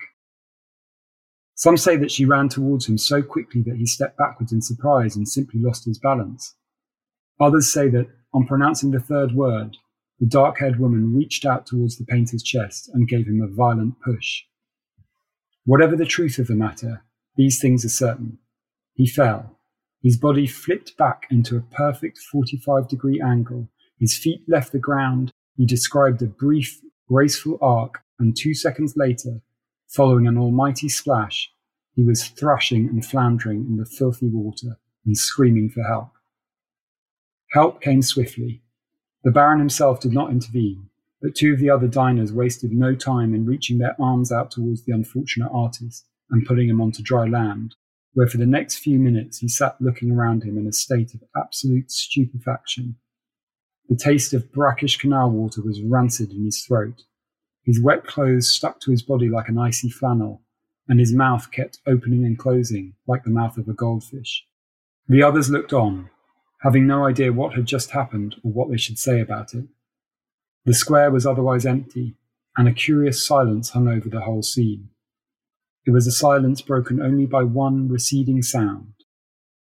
Some 1.56 1.76
say 1.76 1.96
that 1.96 2.10
she 2.10 2.24
ran 2.24 2.48
towards 2.48 2.86
him 2.86 2.96
so 2.96 3.22
quickly 3.22 3.62
that 3.62 3.76
he 3.76 3.86
stepped 3.86 4.16
backwards 4.18 4.52
in 4.52 4.62
surprise 4.62 5.16
and 5.16 5.28
simply 5.28 5.60
lost 5.60 5.84
his 5.84 5.98
balance. 5.98 6.54
Others 7.40 7.72
say 7.72 7.88
that, 7.88 8.08
on 8.32 8.46
pronouncing 8.46 8.90
the 8.90 9.00
third 9.00 9.32
word, 9.32 9.76
the 10.20 10.26
dark 10.26 10.58
haired 10.58 10.78
woman 10.78 11.14
reached 11.14 11.44
out 11.44 11.66
towards 11.66 11.96
the 11.96 12.04
painter's 12.04 12.42
chest 12.42 12.90
and 12.92 13.08
gave 13.08 13.26
him 13.26 13.40
a 13.40 13.54
violent 13.54 13.94
push. 14.00 14.44
Whatever 15.64 15.96
the 15.96 16.04
truth 16.04 16.38
of 16.38 16.46
the 16.46 16.54
matter, 16.54 17.02
these 17.36 17.60
things 17.60 17.84
are 17.84 17.90
certain. 17.90 18.38
He 18.94 19.06
fell. 19.06 19.58
His 20.02 20.16
body 20.16 20.46
flipped 20.46 20.96
back 20.96 21.26
into 21.30 21.56
a 21.56 21.74
perfect 21.74 22.18
45 22.18 22.88
degree 22.88 23.20
angle. 23.20 23.68
His 23.98 24.16
feet 24.16 24.42
left 24.48 24.72
the 24.72 24.78
ground. 24.78 25.32
He 25.56 25.66
described 25.66 26.22
a 26.22 26.26
brief, 26.26 26.80
graceful 27.08 27.58
arc, 27.60 28.02
and 28.18 28.36
two 28.36 28.54
seconds 28.54 28.94
later 28.96 29.42
Following 29.88 30.26
an 30.26 30.36
almighty 30.36 30.88
splash, 30.88 31.50
he 31.94 32.02
was 32.02 32.26
thrashing 32.26 32.88
and 32.88 33.04
floundering 33.04 33.64
in 33.66 33.76
the 33.76 33.86
filthy 33.86 34.28
water 34.28 34.78
and 35.04 35.16
screaming 35.16 35.70
for 35.70 35.82
help. 35.84 36.10
Help 37.52 37.80
came 37.80 38.02
swiftly. 38.02 38.62
The 39.26 39.32
Baron 39.32 39.58
himself 39.58 39.98
did 39.98 40.12
not 40.12 40.30
intervene, 40.30 40.88
but 41.20 41.34
two 41.34 41.52
of 41.52 41.58
the 41.58 41.68
other 41.68 41.88
diners 41.88 42.32
wasted 42.32 42.70
no 42.70 42.94
time 42.94 43.34
in 43.34 43.44
reaching 43.44 43.78
their 43.78 44.00
arms 44.00 44.30
out 44.30 44.52
towards 44.52 44.84
the 44.84 44.92
unfortunate 44.92 45.50
artist 45.52 46.06
and 46.30 46.46
putting 46.46 46.68
him 46.68 46.80
onto 46.80 47.02
dry 47.02 47.26
land, 47.26 47.74
where 48.12 48.28
for 48.28 48.36
the 48.36 48.46
next 48.46 48.78
few 48.78 49.00
minutes 49.00 49.38
he 49.38 49.48
sat 49.48 49.80
looking 49.80 50.12
around 50.12 50.44
him 50.44 50.56
in 50.56 50.68
a 50.68 50.72
state 50.72 51.12
of 51.12 51.24
absolute 51.36 51.90
stupefaction. 51.90 52.98
The 53.88 53.96
taste 53.96 54.32
of 54.32 54.52
brackish 54.52 54.96
canal 54.96 55.32
water 55.32 55.60
was 55.60 55.82
rancid 55.82 56.30
in 56.30 56.44
his 56.44 56.64
throat. 56.64 57.02
His 57.64 57.82
wet 57.82 58.06
clothes 58.06 58.48
stuck 58.48 58.78
to 58.82 58.92
his 58.92 59.02
body 59.02 59.28
like 59.28 59.48
an 59.48 59.58
icy 59.58 59.90
flannel, 59.90 60.42
and 60.86 61.00
his 61.00 61.12
mouth 61.12 61.50
kept 61.50 61.80
opening 61.84 62.24
and 62.24 62.38
closing 62.38 62.94
like 63.08 63.24
the 63.24 63.30
mouth 63.30 63.58
of 63.58 63.66
a 63.66 63.74
goldfish. 63.74 64.46
The 65.08 65.24
others 65.24 65.50
looked 65.50 65.72
on, 65.72 66.10
having 66.66 66.84
no 66.84 67.06
idea 67.06 67.32
what 67.32 67.54
had 67.54 67.64
just 67.64 67.92
happened 67.92 68.34
or 68.42 68.50
what 68.50 68.68
they 68.68 68.76
should 68.76 68.98
say 68.98 69.20
about 69.20 69.54
it. 69.54 69.64
The 70.64 70.74
square 70.74 71.12
was 71.12 71.24
otherwise 71.24 71.64
empty, 71.64 72.16
and 72.56 72.66
a 72.66 72.72
curious 72.72 73.24
silence 73.24 73.70
hung 73.70 73.86
over 73.86 74.08
the 74.08 74.22
whole 74.22 74.42
scene. 74.42 74.88
It 75.86 75.92
was 75.92 76.08
a 76.08 76.10
silence 76.10 76.60
broken 76.60 77.00
only 77.00 77.24
by 77.24 77.44
one 77.44 77.88
receding 77.88 78.42
sound. 78.42 78.94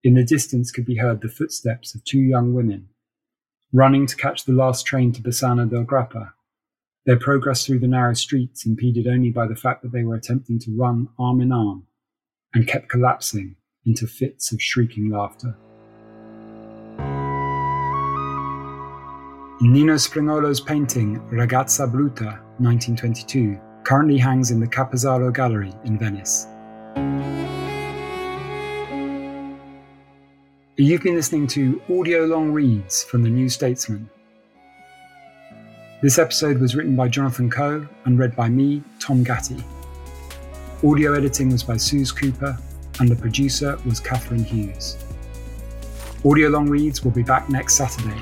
In 0.05 0.13
the 0.13 0.23
distance 0.23 0.71
could 0.71 0.85
be 0.85 0.95
heard 0.95 1.19
the 1.19 1.27
footsteps 1.27 1.93
of 1.93 2.05
two 2.05 2.21
young 2.21 2.53
women, 2.53 2.87
running 3.73 4.07
to 4.07 4.15
catch 4.15 4.45
the 4.45 4.53
last 4.53 4.85
train 4.85 5.11
to 5.11 5.21
Bassano 5.21 5.69
del 5.69 5.83
Grappa. 5.83 6.31
Their 7.05 7.19
progress 7.19 7.65
through 7.65 7.79
the 7.79 7.89
narrow 7.89 8.13
streets 8.13 8.65
impeded 8.65 9.05
only 9.05 9.31
by 9.31 9.47
the 9.49 9.57
fact 9.57 9.81
that 9.83 9.91
they 9.91 10.05
were 10.05 10.15
attempting 10.15 10.59
to 10.59 10.77
run 10.77 11.09
arm 11.19 11.41
in 11.41 11.51
arm 11.51 11.87
and 12.53 12.65
kept 12.65 12.87
collapsing 12.87 13.57
into 13.85 14.07
fits 14.07 14.53
of 14.53 14.61
shrieking 14.61 15.09
laughter. 15.09 15.57
Nino 19.61 19.93
Springolo's 19.93 20.59
painting 20.59 21.21
Ragazza 21.31 21.89
Brutta, 21.89 22.41
1922, 22.59 23.57
currently 23.85 24.17
hangs 24.17 24.51
in 24.51 24.59
the 24.59 24.67
Ca' 24.67 24.83
Pesaro 24.83 25.33
Gallery 25.33 25.73
in 25.85 25.97
Venice. 25.97 26.47
You've 30.75 31.03
been 31.03 31.15
listening 31.15 31.47
to 31.47 31.81
audio 31.89 32.25
long 32.25 32.51
reads 32.51 33.05
from 33.05 33.23
the 33.23 33.29
New 33.29 33.47
Statesman. 33.47 34.09
This 36.01 36.19
episode 36.19 36.59
was 36.59 36.75
written 36.75 36.97
by 36.97 37.07
Jonathan 37.07 37.49
Coe 37.49 37.87
and 38.03 38.19
read 38.19 38.35
by 38.35 38.49
me, 38.49 38.83
Tom 38.99 39.23
Gatti. 39.23 39.63
Audio 40.83 41.13
editing 41.13 41.49
was 41.49 41.63
by 41.63 41.77
Suze 41.77 42.11
Cooper, 42.11 42.57
and 42.99 43.07
the 43.07 43.15
producer 43.15 43.79
was 43.85 44.01
Catherine 44.01 44.43
Hughes. 44.43 44.97
Audio 46.25 46.49
long 46.49 46.67
reads 46.67 47.05
will 47.05 47.11
be 47.11 47.23
back 47.23 47.49
next 47.49 47.75
Saturday. 47.75 48.21